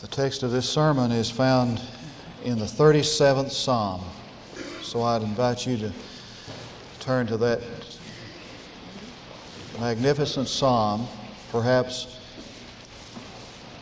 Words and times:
The 0.00 0.06
text 0.06 0.44
of 0.44 0.52
this 0.52 0.68
sermon 0.68 1.10
is 1.10 1.28
found 1.28 1.82
in 2.44 2.56
the 2.60 2.66
37th 2.66 3.50
Psalm. 3.50 4.00
So 4.80 5.02
I'd 5.02 5.22
invite 5.22 5.66
you 5.66 5.76
to 5.78 5.92
turn 7.00 7.26
to 7.26 7.36
that 7.38 7.60
magnificent 9.80 10.46
psalm, 10.46 11.08
perhaps 11.50 12.16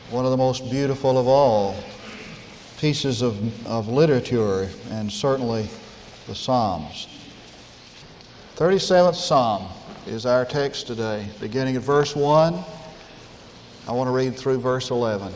one 0.08 0.24
of 0.24 0.30
the 0.30 0.38
most 0.38 0.70
beautiful 0.70 1.18
of 1.18 1.28
all 1.28 1.76
pieces 2.78 3.20
of, 3.20 3.66
of 3.66 3.88
literature, 3.88 4.70
and 4.88 5.12
certainly 5.12 5.68
the 6.28 6.34
Psalms. 6.34 7.08
37th 8.56 9.16
Psalm 9.16 9.68
is 10.06 10.24
our 10.24 10.46
text 10.46 10.86
today, 10.86 11.28
beginning 11.40 11.76
at 11.76 11.82
verse 11.82 12.16
1. 12.16 12.54
I 13.86 13.92
want 13.92 14.08
to 14.08 14.12
read 14.12 14.34
through 14.34 14.60
verse 14.60 14.88
11. 14.88 15.30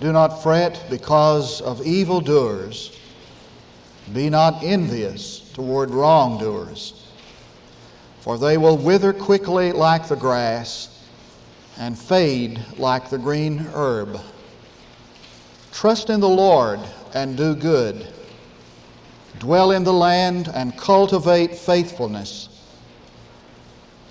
Do 0.00 0.12
not 0.12 0.42
fret 0.42 0.84
because 0.88 1.60
of 1.60 1.86
evildoers. 1.86 2.98
Be 4.12 4.30
not 4.30 4.62
envious 4.62 5.40
toward 5.52 5.90
wrongdoers 5.90 6.98
for 8.28 8.36
they 8.36 8.58
will 8.58 8.76
wither 8.76 9.14
quickly 9.14 9.72
like 9.72 10.06
the 10.06 10.14
grass 10.14 11.02
and 11.78 11.98
fade 11.98 12.62
like 12.76 13.08
the 13.08 13.16
green 13.16 13.58
herb. 13.72 14.20
Trust 15.72 16.10
in 16.10 16.20
the 16.20 16.28
Lord 16.28 16.78
and 17.14 17.38
do 17.38 17.54
good. 17.54 18.06
Dwell 19.38 19.70
in 19.70 19.82
the 19.82 19.94
land 19.94 20.50
and 20.52 20.76
cultivate 20.76 21.54
faithfulness. 21.54 22.50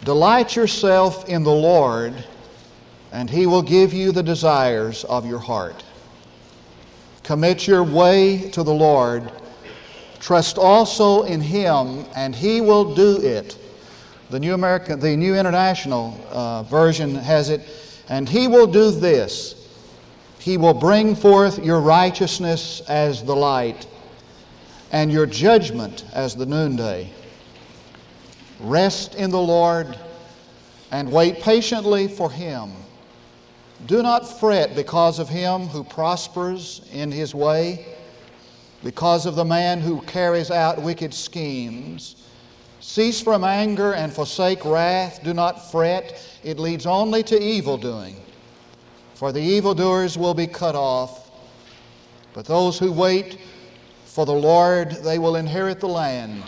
Delight 0.04 0.56
yourself 0.56 1.30
in 1.30 1.44
the 1.44 1.52
Lord, 1.52 2.16
and 3.12 3.30
He 3.30 3.46
will 3.46 3.62
give 3.62 3.94
you 3.94 4.12
the 4.12 4.24
desires 4.24 5.04
of 5.06 5.26
your 5.26 5.40
heart. 5.40 5.84
Commit 7.24 7.68
your 7.68 7.84
way 7.84 8.50
to 8.52 8.64
the 8.64 8.74
Lord. 8.74 9.32
Trust 10.20 10.58
also 10.58 11.24
in 11.24 11.42
Him, 11.42 12.06
and 12.16 12.36
He 12.36 12.62
will 12.62 12.96
do 12.96 13.22
it. 13.22 13.58
The 14.30 14.40
New 14.40 14.54
American, 14.54 15.00
the 15.00 15.16
New 15.16 15.36
International 15.36 16.20
uh, 16.32 16.64
Version 16.64 17.16
has 17.16 17.50
it, 17.50 17.62
and 18.10 18.28
he 18.28 18.48
will 18.48 18.68
do 18.68 18.92
this. 18.92 19.70
He 20.40 20.58
will 20.58 20.74
bring 20.74 21.16
forth 21.16 21.64
your 21.64 21.80
righteousness 21.80 22.82
as 22.90 23.24
the 23.24 23.36
light, 23.36 23.88
and 24.92 25.12
your 25.12 25.26
judgment 25.26 26.06
as 26.14 26.36
the 26.36 26.46
noonday. 26.46 27.10
Rest 28.60 29.16
in 29.16 29.30
the 29.30 29.42
Lord 29.42 29.98
and 30.92 31.12
wait 31.12 31.42
patiently 31.42 32.08
for 32.08 32.32
him. 32.32 32.72
Do 33.86 34.02
not 34.02 34.28
fret 34.40 34.76
because 34.76 35.20
of 35.20 35.30
him 35.30 35.68
who 35.68 35.84
prospers 35.84 36.82
in 36.92 37.12
his 37.12 37.36
way, 37.36 37.86
because 38.84 39.26
of 39.26 39.36
the 39.36 39.46
man 39.46 39.80
who 39.80 40.02
carries 40.02 40.50
out 40.50 40.82
wicked 40.82 41.14
schemes. 41.14 42.16
Cease 42.80 43.22
from 43.22 43.44
anger 43.44 43.94
and 43.94 44.12
forsake 44.12 44.66
wrath. 44.66 45.22
Do 45.24 45.34
not 45.34 45.72
fret. 45.72 46.24
It 46.44 46.60
leads 46.60 46.86
only 46.86 47.22
to 47.24 47.40
evil 47.40 47.78
doing. 47.78 48.16
For 49.14 49.32
the 49.32 49.42
evildoers 49.42 50.18
will 50.18 50.34
be 50.34 50.48
cut 50.48 50.76
off. 50.76 51.30
But 52.34 52.46
those 52.46 52.78
who 52.80 52.92
wait 52.92 53.40
for 54.06 54.26
the 54.26 54.34
Lord, 54.34 54.92
they 55.04 55.20
will 55.20 55.36
inherit 55.36 55.80
the 55.80 55.88
land. 55.88 56.44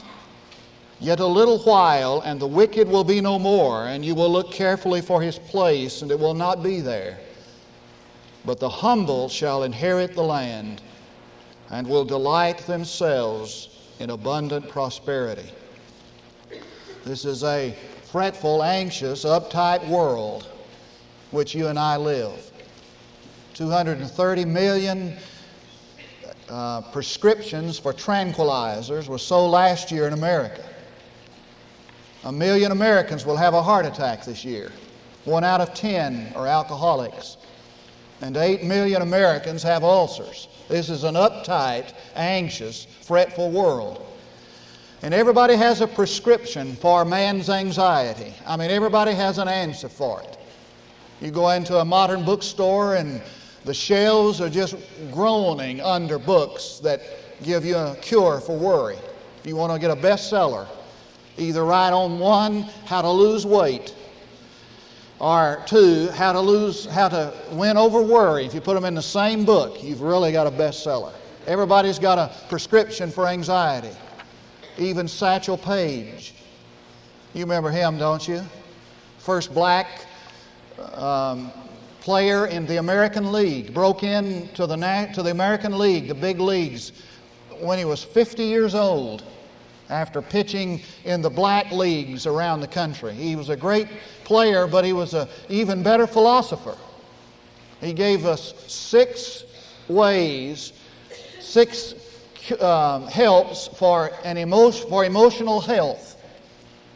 Yet 1.01 1.21
a 1.21 1.25
little 1.25 1.59
while, 1.59 2.21
and 2.25 2.41
the 2.41 2.47
wicked 2.47 2.87
will 2.87 3.05
be 3.05 3.21
no 3.21 3.39
more, 3.39 3.87
and 3.87 4.03
you 4.03 4.15
will 4.15 4.29
look 4.29 4.51
carefully 4.51 5.01
for 5.01 5.21
his 5.21 5.39
place, 5.39 6.01
and 6.01 6.11
it 6.11 6.19
will 6.19 6.33
not 6.33 6.61
be 6.61 6.81
there. 6.81 7.17
But 8.45 8.59
the 8.59 8.69
humble 8.69 9.29
shall 9.29 9.63
inherit 9.63 10.13
the 10.13 10.23
land, 10.23 10.81
and 11.69 11.87
will 11.87 12.03
delight 12.03 12.59
themselves 12.59 13.69
in 13.99 14.09
abundant 14.09 14.67
prosperity. 14.67 15.49
This 17.05 17.23
is 17.23 17.43
a 17.43 17.73
fretful, 18.11 18.61
anxious, 18.61 19.23
uptight 19.23 19.87
world 19.87 20.47
which 21.31 21.55
you 21.55 21.67
and 21.67 21.79
I 21.79 21.95
live. 21.95 22.51
230 23.53 24.45
million 24.45 25.15
uh, 26.49 26.81
prescriptions 26.91 27.77
for 27.77 27.93
tranquilizers 27.93 29.07
were 29.07 29.17
sold 29.17 29.51
last 29.51 29.91
year 29.91 30.07
in 30.07 30.13
America. 30.13 30.68
A 32.25 32.31
million 32.31 32.71
Americans 32.71 33.25
will 33.25 33.37
have 33.37 33.53
a 33.53 33.61
heart 33.61 33.85
attack 33.85 34.25
this 34.25 34.43
year. 34.43 34.71
One 35.23 35.43
out 35.43 35.61
of 35.61 35.73
ten 35.73 36.33
are 36.35 36.47
alcoholics. 36.47 37.37
And 38.21 38.35
8 38.35 38.63
million 38.63 39.01
Americans 39.01 39.63
have 39.63 39.83
ulcers. 39.83 40.49
This 40.67 40.89
is 40.89 41.05
an 41.05 41.15
uptight, 41.15 41.93
anxious, 42.15 42.85
fretful 43.01 43.49
world. 43.49 44.05
And 45.01 45.13
everybody 45.13 45.55
has 45.55 45.79
a 45.79 45.87
prescription 45.87 46.75
for 46.75 47.05
man's 47.05 47.49
anxiety. 47.49 48.33
I 48.45 48.57
mean, 48.57 48.69
everybody 48.69 49.13
has 49.13 49.37
an 49.37 49.47
answer 49.47 49.87
for 49.87 50.21
it. 50.21 50.37
You 51.21 51.31
go 51.31 51.49
into 51.51 51.77
a 51.77 51.85
modern 51.85 52.25
bookstore 52.25 52.95
and 52.95 53.21
the 53.63 53.73
shelves 53.73 54.41
are 54.41 54.49
just 54.49 54.75
groaning 55.11 55.79
under 55.79 56.19
books 56.19 56.79
that 56.79 57.01
give 57.43 57.63
you 57.63 57.77
a 57.77 57.95
cure 58.01 58.41
for 58.41 58.57
worry. 58.57 58.97
If 59.39 59.45
you 59.45 59.55
want 59.55 59.71
to 59.71 59.79
get 59.79 59.91
a 59.91 60.01
bestseller, 60.01 60.67
either 61.39 61.63
write 61.63 61.93
on 61.93 62.19
one, 62.19 62.63
how 62.85 63.01
to 63.01 63.09
lose 63.09 63.45
weight, 63.45 63.95
or 65.19 65.63
two, 65.65 66.09
how 66.09 66.31
to 66.33 66.39
lose, 66.39 66.85
how 66.85 67.09
to 67.09 67.33
win 67.51 67.77
over 67.77 68.01
worry. 68.01 68.45
If 68.45 68.53
you 68.53 68.61
put 68.61 68.75
them 68.75 68.85
in 68.85 68.95
the 68.95 69.01
same 69.01 69.45
book, 69.45 69.83
you've 69.83 70.01
really 70.01 70.31
got 70.31 70.47
a 70.47 70.51
bestseller. 70.51 71.13
Everybody's 71.47 71.99
got 71.99 72.17
a 72.17 72.33
prescription 72.47 73.09
for 73.09 73.27
anxiety 73.27 73.91
even 74.79 75.07
Satchel 75.07 75.57
Paige. 75.57 76.33
You 77.33 77.41
remember 77.41 77.69
him, 77.69 77.97
don't 77.97 78.25
you? 78.27 78.43
First 79.19 79.53
black 79.53 80.05
um, 80.93 81.51
player 82.01 82.47
in 82.47 82.65
the 82.65 82.77
American 82.77 83.31
League, 83.31 83.73
broke 83.73 84.03
into 84.03 84.65
the, 84.65 85.11
to 85.13 85.21
the 85.21 85.31
American 85.31 85.77
League, 85.77 86.07
the 86.07 86.15
big 86.15 86.39
leagues, 86.39 86.93
when 87.59 87.77
he 87.77 87.85
was 87.85 88.03
50 88.03 88.43
years 88.43 88.73
old 88.73 89.23
after 89.89 90.21
pitching 90.21 90.81
in 91.03 91.21
the 91.21 91.29
black 91.29 91.71
leagues 91.71 92.25
around 92.25 92.61
the 92.61 92.67
country. 92.67 93.13
He 93.13 93.35
was 93.35 93.49
a 93.49 93.55
great 93.55 93.87
player, 94.23 94.67
but 94.67 94.85
he 94.85 94.93
was 94.93 95.13
an 95.13 95.27
even 95.49 95.83
better 95.83 96.07
philosopher. 96.07 96.77
He 97.81 97.93
gave 97.93 98.25
us 98.25 98.53
six 98.67 99.43
ways, 99.87 100.73
six 101.39 101.95
um, 102.59 103.07
helps 103.07 103.67
for, 103.67 104.11
an 104.23 104.37
emotion, 104.37 104.89
for 104.89 105.05
emotional 105.05 105.59
health. 105.59 106.21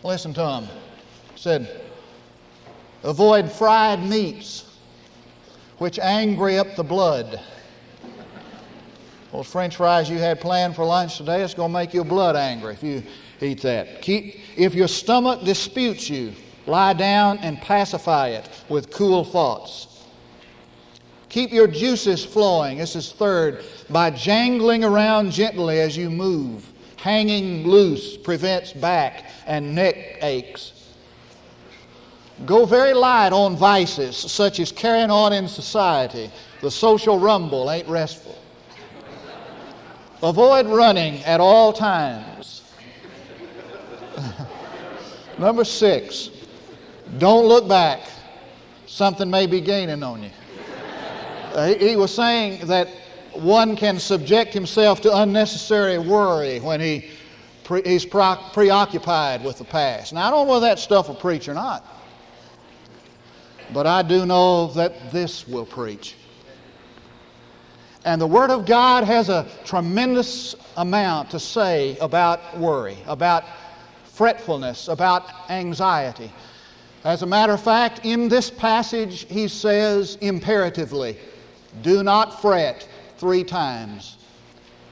Listen 0.03 0.33
to 0.33 0.45
him. 0.45 0.67
Said, 1.35 1.81
avoid 3.03 3.51
fried 3.51 4.03
meats, 4.03 4.65
which 5.77 5.99
angry 5.99 6.57
up 6.57 6.75
the 6.75 6.83
blood. 6.83 7.41
Those 9.33 9.47
French 9.47 9.77
fries 9.77 10.11
you 10.11 10.19
had 10.19 10.39
planned 10.39 10.75
for 10.75 10.85
lunch 10.85 11.17
today, 11.17 11.41
it's 11.41 11.55
going 11.55 11.71
to 11.71 11.73
make 11.73 11.91
your 11.91 12.05
blood 12.05 12.35
angry 12.35 12.73
if 12.73 12.83
you 12.83 13.01
eat 13.41 13.63
that. 13.63 13.99
Keep, 14.03 14.35
if 14.55 14.75
your 14.75 14.87
stomach 14.87 15.43
disputes 15.43 16.07
you, 16.07 16.33
lie 16.67 16.93
down 16.93 17.39
and 17.39 17.59
pacify 17.59 18.27
it 18.27 18.47
with 18.69 18.91
cool 18.91 19.23
thoughts. 19.23 20.05
Keep 21.29 21.51
your 21.51 21.65
juices 21.65 22.23
flowing. 22.23 22.77
This 22.77 22.95
is 22.95 23.11
third. 23.11 23.65
By 23.89 24.11
jangling 24.11 24.83
around 24.83 25.31
gently 25.31 25.79
as 25.79 25.97
you 25.97 26.11
move. 26.11 26.71
Hanging 26.97 27.67
loose 27.67 28.15
prevents 28.15 28.71
back 28.71 29.25
and 29.47 29.73
neck 29.73 30.19
aches. 30.21 30.93
Go 32.45 32.67
very 32.67 32.93
light 32.93 33.33
on 33.33 33.55
vices 33.55 34.15
such 34.15 34.59
as 34.59 34.71
carrying 34.71 35.09
on 35.09 35.33
in 35.33 35.47
society. 35.47 36.29
The 36.61 36.69
social 36.69 37.17
rumble 37.17 37.71
ain't 37.71 37.87
restful. 37.87 38.37
Avoid 40.23 40.67
running 40.67 41.21
at 41.25 41.41
all 41.41 41.73
times. 41.73 42.63
Number 45.37 45.65
six, 45.65 46.29
don't 47.17 47.45
look 47.45 47.67
back. 47.67 48.07
Something 48.85 49.29
may 49.29 49.47
be 49.47 49.59
gaining 49.59 50.01
on 50.01 50.23
you. 50.23 50.29
Uh, 51.53 51.67
he, 51.67 51.89
he 51.89 51.95
was 51.97 52.15
saying 52.15 52.65
that 52.67 52.87
one 53.33 53.75
can 53.75 53.99
subject 53.99 54.53
himself 54.53 55.01
to 55.01 55.17
unnecessary 55.17 55.97
worry 55.97 56.61
when 56.61 56.79
he 56.79 57.09
pre, 57.65 57.81
he's 57.83 58.05
pre- 58.05 58.37
preoccupied 58.53 59.43
with 59.43 59.57
the 59.57 59.65
past. 59.65 60.13
Now, 60.13 60.27
I 60.27 60.31
don't 60.31 60.47
know 60.47 60.53
whether 60.53 60.67
that 60.67 60.79
stuff 60.79 61.09
will 61.09 61.15
preach 61.15 61.49
or 61.49 61.53
not, 61.53 61.85
but 63.73 63.85
I 63.85 64.03
do 64.03 64.25
know 64.25 64.67
that 64.67 65.11
this 65.11 65.45
will 65.45 65.65
preach. 65.65 66.15
And 68.05 68.19
the 68.19 68.27
Word 68.27 68.49
of 68.49 68.65
God 68.65 69.05
has 69.05 69.29
a 69.29 69.47
tremendous 69.63 70.55
amount 70.75 71.29
to 71.31 71.39
say 71.39 71.97
about 71.99 72.57
worry, 72.57 72.97
about 73.07 73.45
fretfulness, 74.03 74.89
about 74.89 75.29
anxiety. 75.49 76.31
As 77.03 77.21
a 77.21 77.25
matter 77.25 77.53
of 77.53 77.61
fact, 77.61 78.05
in 78.05 78.29
this 78.29 78.49
passage, 78.49 79.25
he 79.29 79.47
says 79.47 80.17
imperatively, 80.21 81.17
Do 81.81 82.03
not 82.03 82.41
fret 82.41 82.87
three 83.17 83.43
times. 83.43 84.17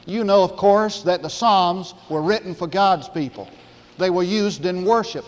You 0.05 0.23
know, 0.23 0.43
of 0.43 0.55
course, 0.55 1.03
that 1.03 1.21
the 1.21 1.29
Psalms 1.29 1.93
were 2.09 2.21
written 2.21 2.55
for 2.55 2.67
God's 2.67 3.07
people, 3.07 3.47
they 3.97 4.09
were 4.09 4.23
used 4.23 4.65
in 4.65 4.85
worship. 4.85 5.25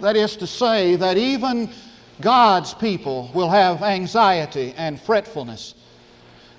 That 0.00 0.16
is 0.16 0.36
to 0.36 0.46
say, 0.46 0.96
that 0.96 1.16
even 1.18 1.70
God's 2.20 2.74
people 2.74 3.30
will 3.34 3.50
have 3.50 3.82
anxiety 3.82 4.74
and 4.76 5.00
fretfulness. 5.00 5.74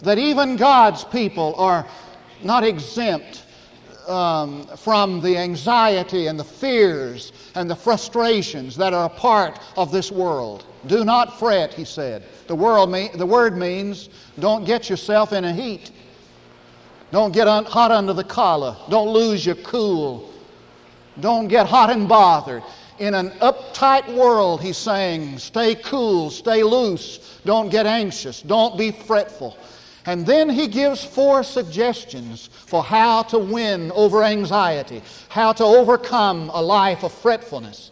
That 0.02 0.18
even 0.18 0.56
God's 0.56 1.04
people 1.04 1.54
are 1.58 1.86
not 2.44 2.64
exempt 2.64 3.44
um, 4.08 4.66
from 4.78 5.22
the 5.22 5.38
anxiety 5.38 6.28
and 6.28 6.40
the 6.40 6.44
fears 6.44 7.32
and 7.56 7.70
the 7.70 7.76
frustrations 7.76 8.76
that 8.78 8.94
are 8.94 9.06
a 9.06 9.10
part 9.10 9.60
of 9.78 9.92
this 9.92 10.12
world. 10.12 10.66
Do 10.88 11.06
not 11.06 11.38
fret, 11.38 11.74
he 11.74 11.86
said. 11.86 12.24
The, 12.48 12.56
world 12.56 12.94
the 13.14 13.26
word 13.26 13.56
means 13.56 14.10
don't 14.40 14.66
get 14.66 14.90
yourself 14.90 15.34
in 15.34 15.46
a 15.46 15.54
heat. 15.54 15.92
Don't 17.12 17.32
get 17.32 17.48
un- 17.48 17.66
hot 17.66 17.92
under 17.92 18.14
the 18.14 18.24
collar. 18.24 18.76
Don't 18.90 19.10
lose 19.10 19.46
your 19.46 19.56
cool. 19.56 20.32
Don't 21.20 21.48
get 21.48 21.68
hot 21.68 21.90
and 21.90 22.08
bothered. 22.08 22.64
In 23.00 23.14
an 23.14 23.32
uptight 23.42 24.14
world, 24.16 24.62
he's 24.62 24.78
saying, 24.78 25.40
stay 25.40 25.76
cool, 25.76 26.30
stay 26.30 26.64
loose, 26.64 27.40
don't 27.46 27.70
get 27.70 27.86
anxious, 27.86 28.42
don't 28.42 28.78
be 28.78 28.92
fretful. 28.92 29.58
And 30.06 30.26
then 30.26 30.50
he 30.50 30.68
gives 30.68 31.04
four 31.04 31.44
suggestions 31.44 32.48
for 32.48 32.84
how 32.84 33.24
to 33.24 33.38
win 33.38 33.92
over 33.94 34.24
anxiety, 34.24 35.04
how 35.30 35.54
to 35.54 35.64
overcome 35.64 36.50
a 36.54 36.62
life 36.62 37.04
of 37.04 37.14
fretfulness. 37.14 37.92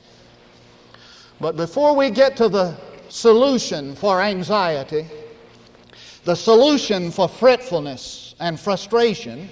But 1.39 1.55
before 1.55 1.95
we 1.95 2.09
get 2.09 2.35
to 2.37 2.49
the 2.49 2.75
solution 3.09 3.95
for 3.95 4.21
anxiety, 4.21 5.07
the 6.25 6.35
solution 6.35 7.11
for 7.11 7.29
fretfulness 7.29 8.35
and 8.39 8.59
frustration, 8.59 9.49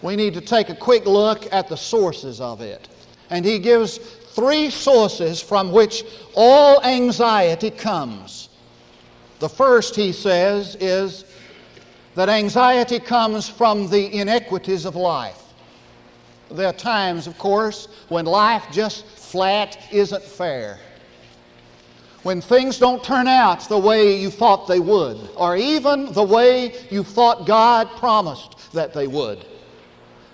we 0.00 0.16
need 0.16 0.34
to 0.34 0.40
take 0.40 0.70
a 0.70 0.74
quick 0.74 1.06
look 1.06 1.52
at 1.52 1.68
the 1.68 1.76
sources 1.76 2.40
of 2.40 2.60
it. 2.60 2.88
And 3.30 3.44
he 3.44 3.58
gives 3.58 3.98
three 3.98 4.70
sources 4.70 5.40
from 5.40 5.70
which 5.70 6.04
all 6.34 6.82
anxiety 6.82 7.70
comes. 7.70 8.48
The 9.38 9.48
first, 9.48 9.94
he 9.96 10.12
says, 10.12 10.76
is 10.76 11.24
that 12.14 12.28
anxiety 12.28 12.98
comes 12.98 13.48
from 13.48 13.88
the 13.88 14.14
inequities 14.14 14.84
of 14.84 14.96
life. 14.96 15.42
There 16.50 16.66
are 16.66 16.72
times, 16.72 17.26
of 17.26 17.38
course, 17.38 17.88
when 18.08 18.26
life 18.26 18.64
just 18.70 19.06
flat 19.06 19.78
isn't 19.90 20.22
fair. 20.22 20.78
When 22.22 22.40
things 22.40 22.78
don't 22.78 23.02
turn 23.02 23.26
out 23.26 23.68
the 23.68 23.78
way 23.78 24.20
you 24.20 24.30
thought 24.30 24.68
they 24.68 24.78
would, 24.78 25.30
or 25.34 25.56
even 25.56 26.12
the 26.12 26.22
way 26.22 26.74
you 26.90 27.02
thought 27.02 27.46
God 27.46 27.88
promised 27.96 28.72
that 28.72 28.92
they 28.92 29.06
would. 29.06 29.44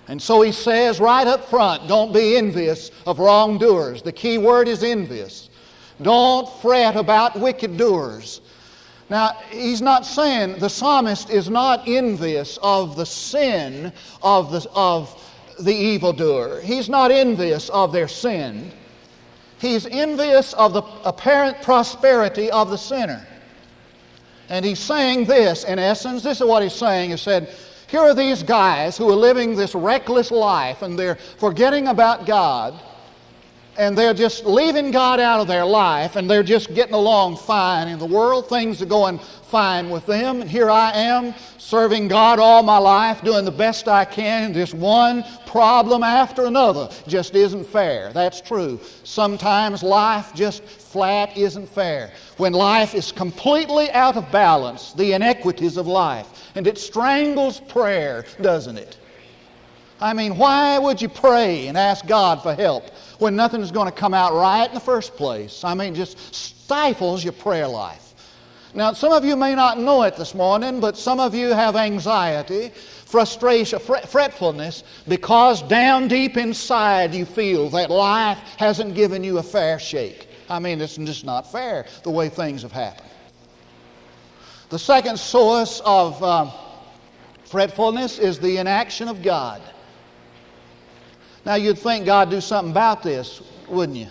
And 0.07 0.21
so 0.21 0.41
he 0.41 0.51
says 0.51 0.99
right 0.99 1.25
up 1.25 1.45
front 1.45 1.87
don't 1.87 2.13
be 2.13 2.35
envious 2.35 2.91
of 3.05 3.19
wrongdoers. 3.19 4.01
The 4.01 4.11
key 4.11 4.37
word 4.37 4.67
is 4.67 4.83
envious. 4.83 5.49
Don't 6.01 6.49
fret 6.61 6.95
about 6.95 7.39
wicked 7.39 7.77
doers. 7.77 8.41
Now, 9.09 9.31
he's 9.49 9.81
not 9.81 10.05
saying, 10.05 10.59
the 10.59 10.69
psalmist 10.69 11.31
is 11.31 11.49
not 11.49 11.87
envious 11.87 12.59
of 12.61 12.95
the 12.95 13.05
sin 13.05 13.91
of 14.21 14.51
the, 14.51 14.69
of 14.75 15.15
the 15.59 15.73
evildoer. 15.73 16.61
He's 16.61 16.89
not 16.89 17.09
envious 17.09 17.69
of 17.69 17.91
their 17.91 18.07
sin. 18.07 18.71
He's 19.59 19.87
envious 19.87 20.53
of 20.53 20.73
the 20.73 20.83
apparent 21.03 21.61
prosperity 21.63 22.51
of 22.51 22.69
the 22.69 22.77
sinner. 22.77 23.25
And 24.47 24.63
he's 24.63 24.79
saying 24.79 25.25
this, 25.25 25.63
in 25.63 25.79
essence, 25.79 26.23
this 26.23 26.39
is 26.39 26.47
what 26.47 26.61
he's 26.61 26.73
saying. 26.73 27.09
He 27.09 27.17
said, 27.17 27.49
Here 27.87 28.01
are 28.01 28.13
these 28.13 28.43
guys 28.43 28.95
who 28.95 29.09
are 29.09 29.15
living 29.15 29.55
this 29.55 29.73
reckless 29.73 30.29
life 30.29 30.83
and 30.83 30.97
they're 30.97 31.15
forgetting 31.15 31.87
about 31.87 32.25
God 32.27 32.79
and 33.79 33.97
they're 33.97 34.13
just 34.13 34.45
leaving 34.45 34.91
God 34.91 35.21
out 35.21 35.39
of 35.39 35.47
their 35.47 35.63
life 35.63 36.17
and 36.17 36.29
they're 36.29 36.43
just 36.43 36.73
getting 36.73 36.93
along 36.93 37.37
fine 37.37 37.87
in 37.87 37.97
the 37.97 38.05
world. 38.05 38.49
Things 38.49 38.81
are 38.81 38.85
going 38.85 39.19
fine 39.19 39.89
with 39.89 40.05
them. 40.05 40.41
And 40.41 40.51
here 40.51 40.69
I 40.69 40.91
am 40.91 41.33
serving 41.57 42.09
God 42.09 42.39
all 42.39 42.61
my 42.61 42.77
life, 42.77 43.23
doing 43.23 43.45
the 43.45 43.51
best 43.51 43.87
I 43.87 44.03
can. 44.03 44.43
And 44.43 44.53
this 44.53 44.73
one 44.73 45.23
problem 45.45 46.03
after 46.03 46.45
another 46.45 46.89
just 47.07 47.35
isn't 47.35 47.65
fair. 47.65 48.11
That's 48.11 48.41
true. 48.41 48.81
Sometimes 49.05 49.81
life 49.81 50.33
just 50.35 50.61
flat 50.61 51.37
isn't 51.37 51.69
fair. 51.69 52.11
When 52.35 52.51
life 52.51 52.93
is 52.93 53.13
completely 53.13 53.89
out 53.91 54.17
of 54.17 54.29
balance, 54.29 54.91
the 54.91 55.13
inequities 55.13 55.77
of 55.77 55.87
life, 55.87 56.51
and 56.55 56.67
it 56.67 56.77
strangles 56.77 57.61
prayer, 57.61 58.25
doesn't 58.41 58.77
it? 58.77 58.97
I 60.01 60.13
mean, 60.13 60.37
why 60.37 60.79
would 60.79 61.01
you 61.01 61.09
pray 61.09 61.67
and 61.67 61.77
ask 61.77 62.05
God 62.07 62.41
for 62.41 62.53
help 62.53 62.89
when 63.19 63.35
nothing's 63.35 63.71
going 63.71 63.85
to 63.85 63.95
come 63.95 64.13
out 64.13 64.33
right 64.33 64.67
in 64.67 64.73
the 64.73 64.79
first 64.79 65.15
place. 65.15 65.63
I 65.63 65.73
mean, 65.73 65.93
just 65.93 66.33
stifles 66.33 67.23
your 67.23 67.33
prayer 67.33 67.67
life. 67.67 68.05
Now, 68.73 68.93
some 68.93 69.11
of 69.11 69.25
you 69.25 69.35
may 69.35 69.55
not 69.55 69.79
know 69.79 70.03
it 70.03 70.15
this 70.15 70.33
morning, 70.33 70.79
but 70.79 70.97
some 70.97 71.19
of 71.19 71.35
you 71.35 71.49
have 71.49 71.75
anxiety, 71.75 72.69
frustration, 72.69 73.79
fretfulness, 73.79 74.83
because 75.07 75.61
down 75.63 76.07
deep 76.07 76.37
inside 76.37 77.13
you 77.13 77.25
feel 77.25 77.69
that 77.71 77.89
life 77.89 78.37
hasn't 78.57 78.95
given 78.95 79.23
you 79.23 79.39
a 79.39 79.43
fair 79.43 79.79
shake. 79.79 80.27
I 80.49 80.59
mean, 80.59 80.79
it's 80.81 80.95
just 80.95 81.25
not 81.25 81.51
fair 81.51 81.85
the 82.03 82.11
way 82.11 82.29
things 82.29 82.61
have 82.61 82.71
happened. 82.71 83.09
The 84.69 84.79
second 84.79 85.19
source 85.19 85.81
of 85.83 86.21
um, 86.23 86.51
fretfulness 87.45 88.19
is 88.19 88.39
the 88.39 88.57
inaction 88.57 89.07
of 89.07 89.23
God. 89.23 89.61
Now 91.45 91.55
you'd 91.55 91.77
think 91.77 92.05
God 92.05 92.29
do 92.29 92.41
something 92.41 92.71
about 92.71 93.03
this, 93.03 93.41
wouldn't 93.67 93.97
you? 93.97 94.07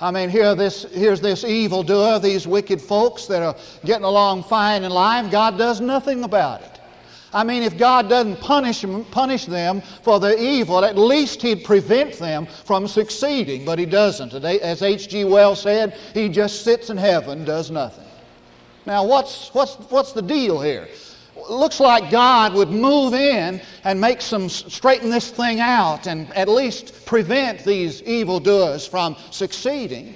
I 0.00 0.10
mean, 0.10 0.28
here 0.28 0.54
this, 0.54 0.84
here's 0.92 1.20
this 1.20 1.44
evildoer, 1.44 2.18
these 2.18 2.46
wicked 2.46 2.80
folks 2.80 3.26
that 3.26 3.42
are 3.42 3.56
getting 3.84 4.04
along 4.04 4.42
fine 4.44 4.84
in 4.84 4.90
life. 4.90 5.30
God 5.30 5.56
does 5.56 5.80
nothing 5.80 6.24
about 6.24 6.62
it. 6.62 6.80
I 7.32 7.42
mean, 7.42 7.62
if 7.64 7.76
God 7.76 8.08
doesn't 8.08 8.40
punish 8.40 8.80
them, 8.82 9.04
punish 9.06 9.46
them 9.46 9.80
for 10.02 10.20
their 10.20 10.38
evil, 10.38 10.84
at 10.84 10.96
least 10.96 11.42
He'd 11.42 11.64
prevent 11.64 12.14
them 12.18 12.46
from 12.46 12.86
succeeding, 12.86 13.64
but 13.64 13.78
He 13.78 13.86
doesn't. 13.86 14.34
As 14.34 14.82
H.G. 14.82 15.24
Wells 15.24 15.62
said, 15.62 15.98
He 16.12 16.28
just 16.28 16.62
sits 16.62 16.90
in 16.90 16.96
heaven, 16.96 17.44
does 17.44 17.70
nothing. 17.70 18.06
Now, 18.86 19.04
what's, 19.04 19.52
what's, 19.54 19.74
what's 19.90 20.12
the 20.12 20.22
deal 20.22 20.60
here? 20.60 20.88
Looks 21.50 21.80
like 21.80 22.10
God 22.10 22.54
would 22.54 22.70
move 22.70 23.14
in 23.14 23.60
and 23.84 24.00
make 24.00 24.20
some 24.20 24.48
straighten 24.48 25.10
this 25.10 25.30
thing 25.30 25.60
out 25.60 26.06
and 26.06 26.32
at 26.34 26.48
least 26.48 27.06
prevent 27.06 27.64
these 27.64 28.02
evildoers 28.02 28.86
from 28.86 29.16
succeeding. 29.30 30.14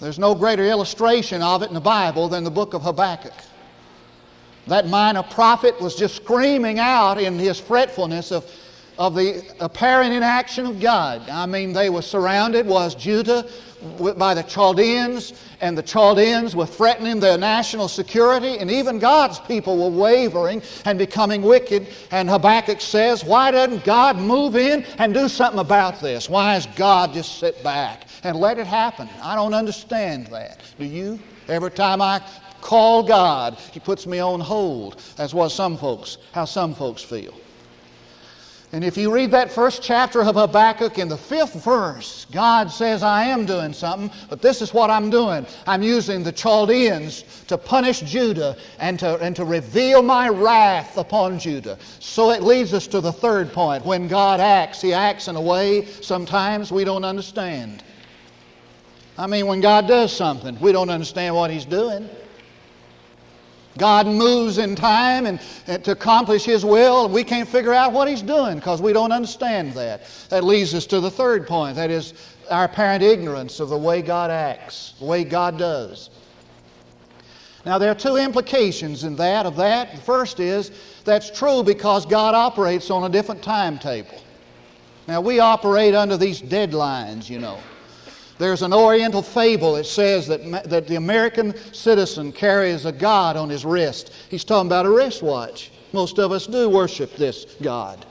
There's 0.00 0.18
no 0.18 0.34
greater 0.34 0.64
illustration 0.64 1.42
of 1.42 1.62
it 1.62 1.68
in 1.68 1.74
the 1.74 1.80
Bible 1.80 2.28
than 2.28 2.44
the 2.44 2.50
book 2.50 2.74
of 2.74 2.82
Habakkuk. 2.82 3.34
That 4.68 4.86
minor 4.86 5.22
prophet 5.22 5.80
was 5.80 5.96
just 5.96 6.16
screaming 6.16 6.78
out 6.78 7.18
in 7.18 7.38
his 7.38 7.58
fretfulness 7.58 8.30
of, 8.30 8.48
of 8.98 9.14
the 9.14 9.42
apparent 9.60 10.12
inaction 10.12 10.66
of 10.66 10.78
God. 10.78 11.28
I 11.28 11.46
mean, 11.46 11.72
they 11.72 11.90
were 11.90 12.02
surrounded, 12.02 12.66
was 12.66 12.94
Judah 12.94 13.48
by 14.16 14.34
the 14.34 14.42
Chaldeans, 14.42 15.32
and 15.60 15.76
the 15.76 15.82
Chaldeans 15.82 16.54
were 16.54 16.66
threatening 16.66 17.20
their 17.20 17.38
national 17.38 17.88
security, 17.88 18.58
and 18.58 18.70
even 18.70 18.98
God's 18.98 19.38
people 19.40 19.76
were 19.78 19.96
wavering 19.96 20.62
and 20.84 20.98
becoming 20.98 21.42
wicked. 21.42 21.88
And 22.10 22.28
Habakkuk 22.28 22.80
says, 22.80 23.24
Why 23.24 23.50
doesn't 23.50 23.84
God 23.84 24.16
move 24.16 24.56
in 24.56 24.84
and 24.98 25.14
do 25.14 25.28
something 25.28 25.60
about 25.60 26.00
this? 26.00 26.28
Why 26.28 26.54
does 26.54 26.66
God 26.76 27.12
just 27.12 27.38
sit 27.38 27.62
back 27.62 28.06
and 28.24 28.36
let 28.36 28.58
it 28.58 28.66
happen? 28.66 29.08
I 29.22 29.34
don't 29.34 29.54
understand 29.54 30.28
that. 30.28 30.60
Do 30.78 30.84
you? 30.84 31.18
Every 31.48 31.70
time 31.70 32.02
I 32.02 32.20
call 32.60 33.02
God, 33.02 33.58
He 33.72 33.80
puts 33.80 34.06
me 34.06 34.18
on 34.18 34.40
hold. 34.40 35.00
That's 35.16 35.34
what 35.34 35.50
some 35.50 35.76
folks, 35.76 36.18
how 36.32 36.44
some 36.44 36.74
folks 36.74 37.02
feel. 37.02 37.34
And 38.70 38.84
if 38.84 38.98
you 38.98 39.10
read 39.10 39.30
that 39.30 39.50
first 39.50 39.82
chapter 39.82 40.20
of 40.20 40.34
Habakkuk 40.34 40.98
in 40.98 41.08
the 41.08 41.16
fifth 41.16 41.64
verse, 41.64 42.26
God 42.30 42.70
says, 42.70 43.02
I 43.02 43.24
am 43.24 43.46
doing 43.46 43.72
something, 43.72 44.10
but 44.28 44.42
this 44.42 44.60
is 44.60 44.74
what 44.74 44.90
I'm 44.90 45.08
doing. 45.08 45.46
I'm 45.66 45.82
using 45.82 46.22
the 46.22 46.32
Chaldeans 46.32 47.24
to 47.46 47.56
punish 47.56 48.00
Judah 48.00 48.58
and 48.78 48.98
to, 48.98 49.16
and 49.20 49.34
to 49.36 49.46
reveal 49.46 50.02
my 50.02 50.28
wrath 50.28 50.98
upon 50.98 51.38
Judah. 51.38 51.78
So 51.98 52.30
it 52.30 52.42
leads 52.42 52.74
us 52.74 52.86
to 52.88 53.00
the 53.00 53.12
third 53.12 53.54
point. 53.54 53.86
When 53.86 54.06
God 54.06 54.38
acts, 54.38 54.82
He 54.82 54.92
acts 54.92 55.28
in 55.28 55.36
a 55.36 55.40
way 55.40 55.86
sometimes 55.86 56.70
we 56.70 56.84
don't 56.84 57.04
understand. 57.04 57.82
I 59.16 59.26
mean, 59.26 59.46
when 59.46 59.62
God 59.62 59.88
does 59.88 60.14
something, 60.14 60.60
we 60.60 60.72
don't 60.72 60.90
understand 60.90 61.34
what 61.34 61.50
He's 61.50 61.64
doing. 61.64 62.10
God 63.78 64.06
moves 64.06 64.58
in 64.58 64.74
time 64.74 65.26
and, 65.26 65.40
and, 65.66 65.82
to 65.84 65.92
accomplish 65.92 66.44
His 66.44 66.64
will, 66.64 67.04
and 67.06 67.14
we 67.14 67.24
can't 67.24 67.48
figure 67.48 67.72
out 67.72 67.92
what 67.92 68.08
He's 68.08 68.22
doing 68.22 68.56
because 68.56 68.82
we 68.82 68.92
don't 68.92 69.12
understand 69.12 69.72
that. 69.74 70.02
That 70.28 70.44
leads 70.44 70.74
us 70.74 70.84
to 70.86 71.00
the 71.00 71.10
third 71.10 71.46
point 71.46 71.76
that 71.76 71.90
is, 71.90 72.12
our 72.50 72.64
apparent 72.64 73.02
ignorance 73.02 73.60
of 73.60 73.68
the 73.68 73.76
way 73.76 74.02
God 74.02 74.30
acts, 74.30 74.94
the 74.98 75.04
way 75.04 75.24
God 75.24 75.58
does. 75.58 76.10
Now, 77.66 77.78
there 77.78 77.90
are 77.90 77.94
two 77.94 78.16
implications 78.16 79.04
in 79.04 79.16
that 79.16 79.44
of 79.44 79.56
that. 79.56 79.94
The 79.94 80.00
first 80.00 80.40
is 80.40 80.70
that's 81.04 81.30
true 81.30 81.62
because 81.62 82.06
God 82.06 82.34
operates 82.34 82.90
on 82.90 83.04
a 83.04 83.08
different 83.08 83.42
timetable. 83.42 84.22
Now, 85.06 85.20
we 85.20 85.40
operate 85.40 85.94
under 85.94 86.16
these 86.16 86.40
deadlines, 86.40 87.28
you 87.28 87.38
know. 87.38 87.58
There's 88.38 88.62
an 88.62 88.72
Oriental 88.72 89.22
fable 89.22 89.74
that 89.74 89.86
says 89.86 90.28
that, 90.28 90.68
that 90.70 90.86
the 90.86 90.94
American 90.94 91.54
citizen 91.72 92.32
carries 92.32 92.84
a 92.84 92.92
God 92.92 93.36
on 93.36 93.48
his 93.48 93.64
wrist. 93.64 94.12
He's 94.30 94.44
talking 94.44 94.68
about 94.68 94.86
a 94.86 94.90
wristwatch. 94.90 95.72
Most 95.92 96.18
of 96.18 96.30
us 96.30 96.46
do 96.46 96.68
worship 96.68 97.16
this 97.16 97.56
God. 97.60 98.04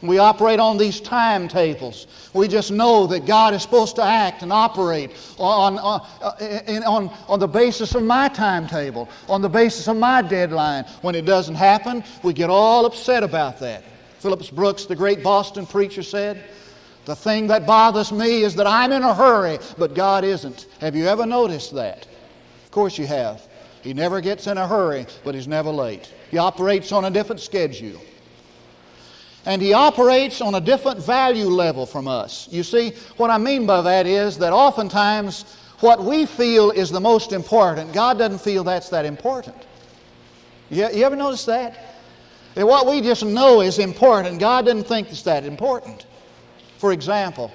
We 0.00 0.18
operate 0.18 0.60
on 0.60 0.76
these 0.76 1.00
timetables. 1.00 2.06
We 2.34 2.46
just 2.46 2.70
know 2.70 3.06
that 3.06 3.24
God 3.24 3.54
is 3.54 3.62
supposed 3.62 3.96
to 3.96 4.02
act 4.02 4.42
and 4.42 4.52
operate 4.52 5.12
on, 5.38 5.78
on, 5.78 6.00
uh, 6.20 6.82
on, 6.86 7.10
on 7.26 7.40
the 7.40 7.48
basis 7.48 7.94
of 7.94 8.02
my 8.02 8.28
timetable, 8.28 9.08
on 9.28 9.40
the 9.40 9.48
basis 9.48 9.88
of 9.88 9.96
my 9.96 10.20
deadline. 10.20 10.84
When 11.00 11.14
it 11.14 11.24
doesn't 11.24 11.54
happen, 11.54 12.04
we 12.22 12.34
get 12.34 12.50
all 12.50 12.84
upset 12.84 13.22
about 13.22 13.58
that. 13.60 13.82
Phillips 14.18 14.50
Brooks, 14.50 14.84
the 14.84 14.96
great 14.96 15.22
Boston 15.22 15.66
preacher, 15.66 16.02
said, 16.02 16.44
The 17.04 17.16
thing 17.16 17.46
that 17.48 17.66
bothers 17.66 18.12
me 18.12 18.42
is 18.42 18.54
that 18.54 18.66
I'm 18.66 18.92
in 18.92 19.02
a 19.02 19.14
hurry, 19.14 19.58
but 19.76 19.94
God 19.94 20.24
isn't. 20.24 20.66
Have 20.80 20.96
you 20.96 21.06
ever 21.06 21.26
noticed 21.26 21.74
that? 21.74 22.06
Of 22.64 22.70
course 22.70 22.98
you 22.98 23.06
have. 23.06 23.46
He 23.82 23.92
never 23.92 24.22
gets 24.22 24.46
in 24.46 24.56
a 24.56 24.66
hurry, 24.66 25.06
but 25.24 25.34
he's 25.34 25.46
never 25.46 25.70
late. 25.70 26.12
He 26.30 26.38
operates 26.38 26.90
on 26.92 27.04
a 27.04 27.10
different 27.10 27.40
schedule. 27.40 28.00
And 29.44 29.60
he 29.60 29.74
operates 29.74 30.40
on 30.40 30.54
a 30.54 30.60
different 30.60 31.04
value 31.04 31.48
level 31.48 31.84
from 31.84 32.08
us. 32.08 32.48
You 32.50 32.62
see, 32.62 32.92
what 33.18 33.28
I 33.28 33.36
mean 33.36 33.66
by 33.66 33.82
that 33.82 34.06
is 34.06 34.38
that 34.38 34.54
oftentimes 34.54 35.44
what 35.80 36.02
we 36.02 36.24
feel 36.24 36.70
is 36.70 36.90
the 36.90 37.00
most 37.00 37.32
important, 37.32 37.92
God 37.92 38.16
doesn't 38.16 38.40
feel 38.40 38.64
that's 38.64 38.88
that 38.88 39.04
important. 39.04 39.56
You, 40.70 40.88
you 40.90 41.04
ever 41.04 41.16
notice 41.16 41.44
that? 41.44 41.98
That 42.54 42.66
what 42.66 42.86
we 42.86 43.02
just 43.02 43.22
know 43.22 43.60
is 43.60 43.78
important, 43.78 44.40
God 44.40 44.64
doesn't 44.64 44.84
think 44.84 45.10
it's 45.10 45.22
that 45.22 45.44
important. 45.44 46.06
For 46.78 46.92
example, 46.92 47.50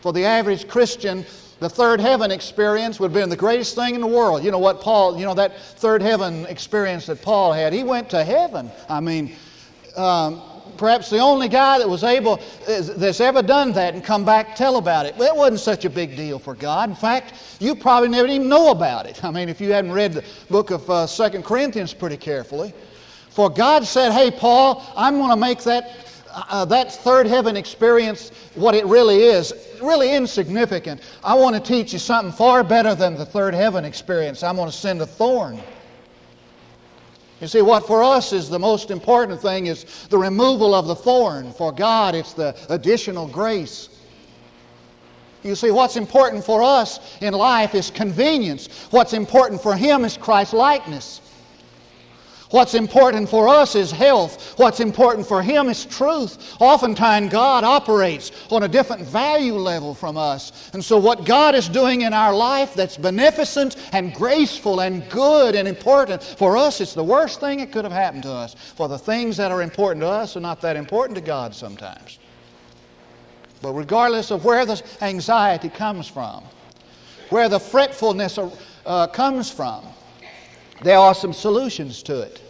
for 0.00 0.12
the 0.12 0.24
average 0.24 0.68
Christian, 0.68 1.24
the 1.60 1.68
third 1.68 2.00
heaven 2.00 2.30
experience 2.30 2.98
would 2.98 3.08
have 3.08 3.14
been 3.14 3.28
the 3.28 3.36
greatest 3.36 3.74
thing 3.74 3.94
in 3.94 4.00
the 4.00 4.06
world. 4.06 4.42
You 4.42 4.50
know 4.50 4.58
what 4.58 4.80
Paul, 4.80 5.18
you 5.18 5.26
know, 5.26 5.34
that 5.34 5.60
third 5.60 6.00
heaven 6.00 6.46
experience 6.46 7.06
that 7.06 7.20
Paul 7.20 7.52
had. 7.52 7.72
He 7.72 7.82
went 7.82 8.08
to 8.10 8.24
heaven. 8.24 8.70
I 8.88 9.00
mean, 9.00 9.36
um, 9.96 10.42
perhaps 10.78 11.10
the 11.10 11.18
only 11.18 11.48
guy 11.48 11.78
that 11.78 11.88
was 11.88 12.02
able, 12.02 12.40
that's 12.66 13.20
ever 13.20 13.42
done 13.42 13.72
that 13.72 13.92
and 13.92 14.02
come 14.02 14.24
back 14.24 14.56
tell 14.56 14.78
about 14.78 15.04
it. 15.04 15.14
It 15.18 15.36
wasn't 15.36 15.60
such 15.60 15.84
a 15.84 15.90
big 15.90 16.16
deal 16.16 16.38
for 16.38 16.54
God. 16.54 16.88
In 16.88 16.96
fact, 16.96 17.34
you 17.60 17.74
probably 17.74 18.08
never 18.08 18.28
even 18.28 18.48
know 18.48 18.70
about 18.70 19.04
it. 19.04 19.22
I 19.22 19.30
mean, 19.30 19.50
if 19.50 19.60
you 19.60 19.70
hadn't 19.72 19.92
read 19.92 20.14
the 20.14 20.24
book 20.48 20.70
of 20.70 20.88
uh, 20.88 21.06
2 21.06 21.42
Corinthians 21.42 21.92
pretty 21.92 22.16
carefully. 22.16 22.72
For 23.28 23.50
God 23.50 23.84
said, 23.84 24.12
hey, 24.12 24.30
Paul, 24.30 24.82
I'm 24.96 25.18
going 25.18 25.30
to 25.30 25.36
make 25.36 25.62
that 25.64 26.09
uh, 26.32 26.64
that 26.66 26.92
third 26.92 27.26
heaven 27.26 27.56
experience, 27.56 28.30
what 28.54 28.74
it 28.74 28.86
really 28.86 29.22
is, 29.22 29.52
really 29.82 30.14
insignificant. 30.14 31.00
I 31.24 31.34
want 31.34 31.56
to 31.56 31.60
teach 31.60 31.92
you 31.92 31.98
something 31.98 32.32
far 32.32 32.62
better 32.62 32.94
than 32.94 33.16
the 33.16 33.26
third 33.26 33.54
heaven 33.54 33.84
experience. 33.84 34.42
I'm 34.42 34.56
going 34.56 34.70
to 34.70 34.76
send 34.76 35.00
a 35.00 35.06
thorn. 35.06 35.60
You 37.40 37.46
see, 37.46 37.62
what 37.62 37.86
for 37.86 38.02
us 38.02 38.32
is 38.32 38.50
the 38.50 38.58
most 38.58 38.90
important 38.90 39.40
thing 39.40 39.66
is 39.66 40.06
the 40.10 40.18
removal 40.18 40.74
of 40.74 40.86
the 40.86 40.94
thorn. 40.94 41.52
For 41.52 41.72
God, 41.72 42.14
it's 42.14 42.34
the 42.34 42.54
additional 42.68 43.26
grace. 43.26 43.88
You 45.42 45.54
see, 45.54 45.70
what's 45.70 45.96
important 45.96 46.44
for 46.44 46.62
us 46.62 47.00
in 47.22 47.32
life 47.32 47.74
is 47.74 47.90
convenience. 47.90 48.86
What's 48.90 49.14
important 49.14 49.62
for 49.62 49.74
Him 49.74 50.04
is 50.04 50.18
Christ 50.18 50.52
likeness. 50.52 51.22
What's 52.50 52.74
important 52.74 53.28
for 53.28 53.48
us 53.48 53.76
is 53.76 53.92
health. 53.92 54.58
What's 54.58 54.80
important 54.80 55.24
for 55.26 55.40
Him 55.40 55.68
is 55.68 55.84
truth. 55.84 56.56
Oftentimes, 56.60 57.30
God 57.30 57.62
operates 57.62 58.32
on 58.50 58.64
a 58.64 58.68
different 58.68 59.02
value 59.02 59.54
level 59.54 59.94
from 59.94 60.16
us. 60.16 60.70
And 60.72 60.84
so, 60.84 60.98
what 60.98 61.24
God 61.24 61.54
is 61.54 61.68
doing 61.68 62.02
in 62.02 62.12
our 62.12 62.34
life 62.34 62.74
that's 62.74 62.96
beneficent 62.96 63.76
and 63.92 64.12
graceful 64.12 64.80
and 64.80 65.08
good 65.10 65.54
and 65.54 65.68
important, 65.68 66.24
for 66.24 66.56
us, 66.56 66.80
it's 66.80 66.92
the 66.92 67.04
worst 67.04 67.38
thing 67.38 67.58
that 67.58 67.70
could 67.70 67.84
have 67.84 67.92
happened 67.92 68.24
to 68.24 68.32
us. 68.32 68.54
For 68.54 68.88
the 68.88 68.98
things 68.98 69.36
that 69.36 69.52
are 69.52 69.62
important 69.62 70.02
to 70.02 70.08
us 70.08 70.36
are 70.36 70.40
not 70.40 70.60
that 70.62 70.76
important 70.76 71.14
to 71.16 71.22
God 71.22 71.54
sometimes. 71.54 72.18
But 73.62 73.74
regardless 73.74 74.32
of 74.32 74.44
where 74.44 74.66
the 74.66 74.82
anxiety 75.02 75.68
comes 75.68 76.08
from, 76.08 76.42
where 77.28 77.48
the 77.48 77.60
fretfulness 77.60 78.40
uh, 78.86 79.06
comes 79.06 79.52
from, 79.52 79.84
there 80.82 80.98
are 80.98 81.14
some 81.14 81.32
solutions 81.32 82.02
to 82.04 82.20
it. 82.20 82.40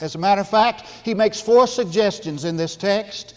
As 0.00 0.14
a 0.14 0.18
matter 0.18 0.40
of 0.40 0.48
fact, 0.48 0.86
he 1.04 1.14
makes 1.14 1.40
four 1.40 1.66
suggestions 1.66 2.44
in 2.44 2.56
this 2.56 2.76
text 2.76 3.34